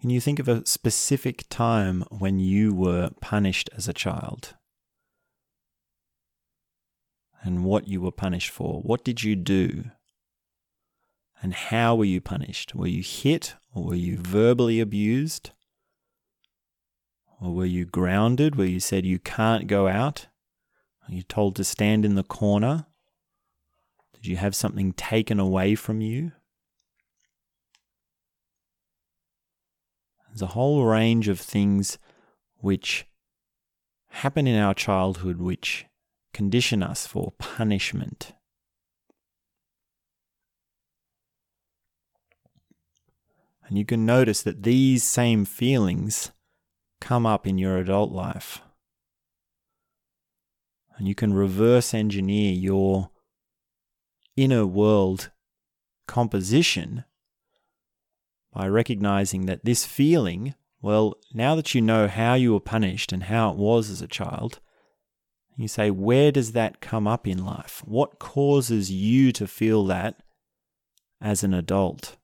Can 0.00 0.10
you 0.10 0.20
think 0.20 0.38
of 0.38 0.48
a 0.48 0.64
specific 0.66 1.44
time 1.48 2.04
when 2.10 2.38
you 2.38 2.74
were 2.74 3.10
punished 3.20 3.70
as 3.74 3.88
a 3.88 3.94
child? 3.94 4.54
And 7.42 7.64
what 7.64 7.88
you 7.88 8.00
were 8.00 8.12
punished 8.12 8.50
for? 8.50 8.82
What 8.82 9.02
did 9.02 9.24
you 9.24 9.34
do? 9.34 9.90
And 11.42 11.52
how 11.52 11.94
were 11.94 12.04
you 12.04 12.20
punished? 12.20 12.74
Were 12.74 12.86
you 12.86 13.02
hit 13.02 13.54
or 13.74 13.84
were 13.84 13.94
you 13.94 14.16
verbally 14.16 14.80
abused? 14.80 15.50
Or 17.40 17.54
were 17.54 17.66
you 17.66 17.84
grounded 17.84 18.56
where 18.56 18.66
you 18.66 18.80
said 18.80 19.04
you 19.04 19.18
can't 19.18 19.66
go 19.66 19.88
out? 19.88 20.28
Are 21.06 21.14
you 21.14 21.22
told 21.22 21.54
to 21.56 21.64
stand 21.64 22.04
in 22.04 22.14
the 22.14 22.24
corner? 22.24 22.86
Did 24.14 24.26
you 24.26 24.36
have 24.36 24.54
something 24.54 24.92
taken 24.92 25.38
away 25.38 25.74
from 25.74 26.00
you? 26.00 26.32
There's 30.28 30.42
a 30.42 30.48
whole 30.48 30.84
range 30.84 31.28
of 31.28 31.38
things 31.38 31.98
which 32.58 33.06
happen 34.08 34.46
in 34.46 34.58
our 34.58 34.74
childhood 34.74 35.38
which 35.38 35.86
condition 36.32 36.82
us 36.82 37.06
for 37.06 37.32
punishment. 37.38 38.32
And 43.68 43.76
you 43.76 43.84
can 43.84 44.06
notice 44.06 44.42
that 44.42 44.62
these 44.62 45.02
same 45.04 45.44
feelings 45.44 46.32
come 47.00 47.26
up 47.26 47.46
in 47.46 47.58
your 47.58 47.78
adult 47.78 48.12
life. 48.12 48.60
And 50.96 51.06
you 51.06 51.14
can 51.14 51.34
reverse 51.34 51.92
engineer 51.92 52.52
your 52.52 53.10
inner 54.36 54.64
world 54.64 55.30
composition 56.06 57.04
by 58.52 58.68
recognizing 58.68 59.46
that 59.46 59.64
this 59.64 59.84
feeling, 59.84 60.54
well, 60.80 61.14
now 61.34 61.54
that 61.54 61.74
you 61.74 61.82
know 61.82 62.08
how 62.08 62.34
you 62.34 62.52
were 62.52 62.60
punished 62.60 63.12
and 63.12 63.24
how 63.24 63.50
it 63.50 63.56
was 63.56 63.90
as 63.90 64.00
a 64.00 64.06
child, 64.06 64.60
you 65.56 65.68
say, 65.68 65.90
where 65.90 66.30
does 66.30 66.52
that 66.52 66.80
come 66.80 67.06
up 67.06 67.26
in 67.26 67.44
life? 67.44 67.82
What 67.84 68.18
causes 68.18 68.90
you 68.90 69.32
to 69.32 69.46
feel 69.46 69.84
that 69.86 70.22
as 71.20 71.42
an 71.42 71.52
adult? 71.54 72.16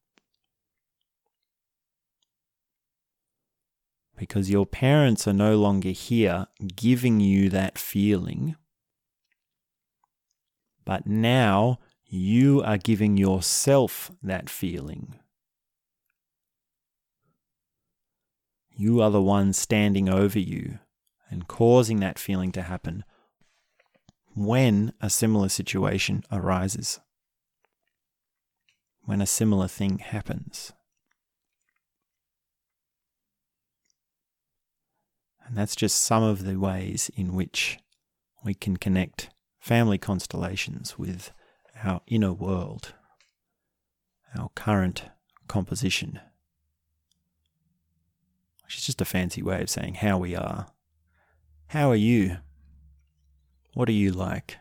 Because 4.23 4.49
your 4.49 4.67
parents 4.67 5.27
are 5.27 5.33
no 5.33 5.57
longer 5.57 5.89
here 5.89 6.47
giving 6.77 7.19
you 7.19 7.51
that 7.51 7.77
feeling, 7.77 8.55
but 10.85 11.09
now 11.09 11.81
you 12.07 12.63
are 12.63 12.79
giving 12.79 13.17
yourself 13.17 14.13
that 14.23 14.49
feeling. 14.49 15.17
You 18.71 19.03
are 19.03 19.11
the 19.11 19.21
one 19.21 19.53
standing 19.53 20.09
over 20.09 20.39
you 20.39 20.79
and 21.29 21.49
causing 21.49 21.99
that 21.99 22.17
feeling 22.17 22.53
to 22.53 22.63
happen 22.63 23.03
when 24.37 24.93
a 25.01 25.11
similar 25.11 25.49
situation 25.49 26.23
arises, 26.31 27.01
when 29.01 29.21
a 29.21 29.27
similar 29.27 29.67
thing 29.67 29.99
happens. 29.99 30.73
And 35.47 35.57
that's 35.57 35.77
just 35.77 36.03
some 36.03 36.23
of 36.23 36.45
the 36.45 36.57
ways 36.57 37.11
in 37.17 37.35
which 37.35 37.79
we 38.45 38.55
can 38.55 38.77
connect 38.77 39.31
family 39.61 39.99
constellations 39.99 40.99
with 40.99 41.33
our 41.85 42.01
inner 42.07 42.33
world, 42.33 42.95
our 44.39 44.51
current 44.55 45.05
composition, 45.49 46.21
which 48.65 48.77
is 48.79 48.87
just 48.87 49.01
a 49.01 49.05
fancy 49.05 49.43
way 49.43 49.61
of 49.63 49.71
saying 49.71 49.95
how 49.95 50.19
we 50.19 50.35
are. 50.35 50.69
How 51.69 51.91
are 51.91 51.97
you? 51.97 52.39
What 53.75 53.89
are 53.89 53.93
you 53.93 54.13
like? 54.13 54.59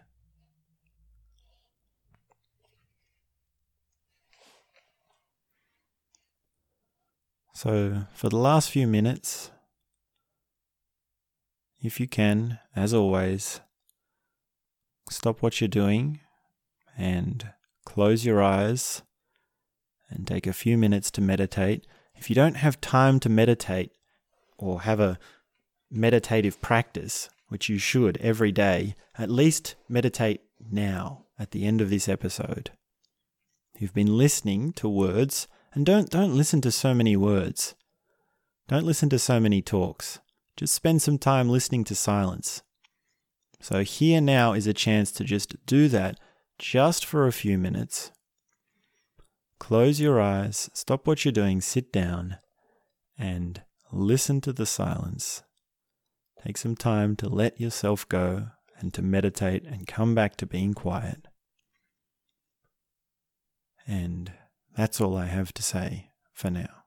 So, 7.53 8.07
for 8.13 8.29
the 8.29 8.37
last 8.37 8.71
few 8.71 8.87
minutes, 8.87 9.51
if 11.81 11.99
you 11.99 12.07
can, 12.07 12.59
as 12.75 12.93
always, 12.93 13.59
stop 15.09 15.41
what 15.41 15.59
you're 15.59 15.67
doing 15.67 16.19
and 16.97 17.49
close 17.85 18.25
your 18.25 18.41
eyes 18.41 19.01
and 20.09 20.27
take 20.27 20.45
a 20.45 20.53
few 20.53 20.77
minutes 20.77 21.09
to 21.11 21.21
meditate. 21.21 21.87
If 22.15 22.29
you 22.29 22.35
don't 22.35 22.55
have 22.55 22.79
time 22.81 23.19
to 23.21 23.29
meditate 23.29 23.91
or 24.57 24.81
have 24.81 24.99
a 24.99 25.17
meditative 25.89 26.61
practice, 26.61 27.29
which 27.47 27.67
you 27.67 27.77
should 27.77 28.17
every 28.17 28.51
day, 28.51 28.95
at 29.17 29.29
least 29.29 29.75
meditate 29.89 30.41
now 30.69 31.25
at 31.39 31.51
the 31.51 31.65
end 31.65 31.81
of 31.81 31.89
this 31.89 32.07
episode. 32.07 32.71
You've 33.77 33.93
been 33.93 34.17
listening 34.17 34.73
to 34.73 34.87
words 34.87 35.47
and 35.73 35.85
don't 35.85 36.09
don't 36.09 36.35
listen 36.35 36.61
to 36.61 36.71
so 36.71 36.93
many 36.93 37.17
words. 37.17 37.73
Don't 38.67 38.85
listen 38.85 39.09
to 39.09 39.19
so 39.19 39.39
many 39.39 39.61
talks. 39.61 40.19
Just 40.61 40.75
spend 40.75 41.01
some 41.01 41.17
time 41.17 41.49
listening 41.49 41.83
to 41.85 41.95
silence. 41.95 42.61
So 43.61 43.81
here 43.81 44.21
now 44.21 44.53
is 44.53 44.67
a 44.67 44.75
chance 44.75 45.11
to 45.13 45.23
just 45.23 45.55
do 45.65 45.87
that 45.87 46.19
just 46.59 47.03
for 47.03 47.25
a 47.25 47.31
few 47.31 47.57
minutes. 47.57 48.11
Close 49.57 49.99
your 49.99 50.21
eyes, 50.21 50.69
stop 50.75 51.07
what 51.07 51.25
you're 51.25 51.31
doing, 51.31 51.61
sit 51.61 51.91
down, 51.91 52.37
and 53.17 53.63
listen 53.91 54.39
to 54.41 54.53
the 54.53 54.67
silence. 54.67 55.41
Take 56.43 56.59
some 56.59 56.75
time 56.75 57.15
to 57.15 57.27
let 57.27 57.59
yourself 57.59 58.07
go 58.07 58.49
and 58.77 58.93
to 58.93 59.01
meditate 59.01 59.63
and 59.65 59.87
come 59.87 60.13
back 60.13 60.35
to 60.37 60.45
being 60.45 60.75
quiet. 60.75 61.27
And 63.87 64.31
that's 64.77 65.01
all 65.01 65.17
I 65.17 65.25
have 65.25 65.55
to 65.55 65.63
say 65.63 66.11
for 66.35 66.51
now. 66.51 66.80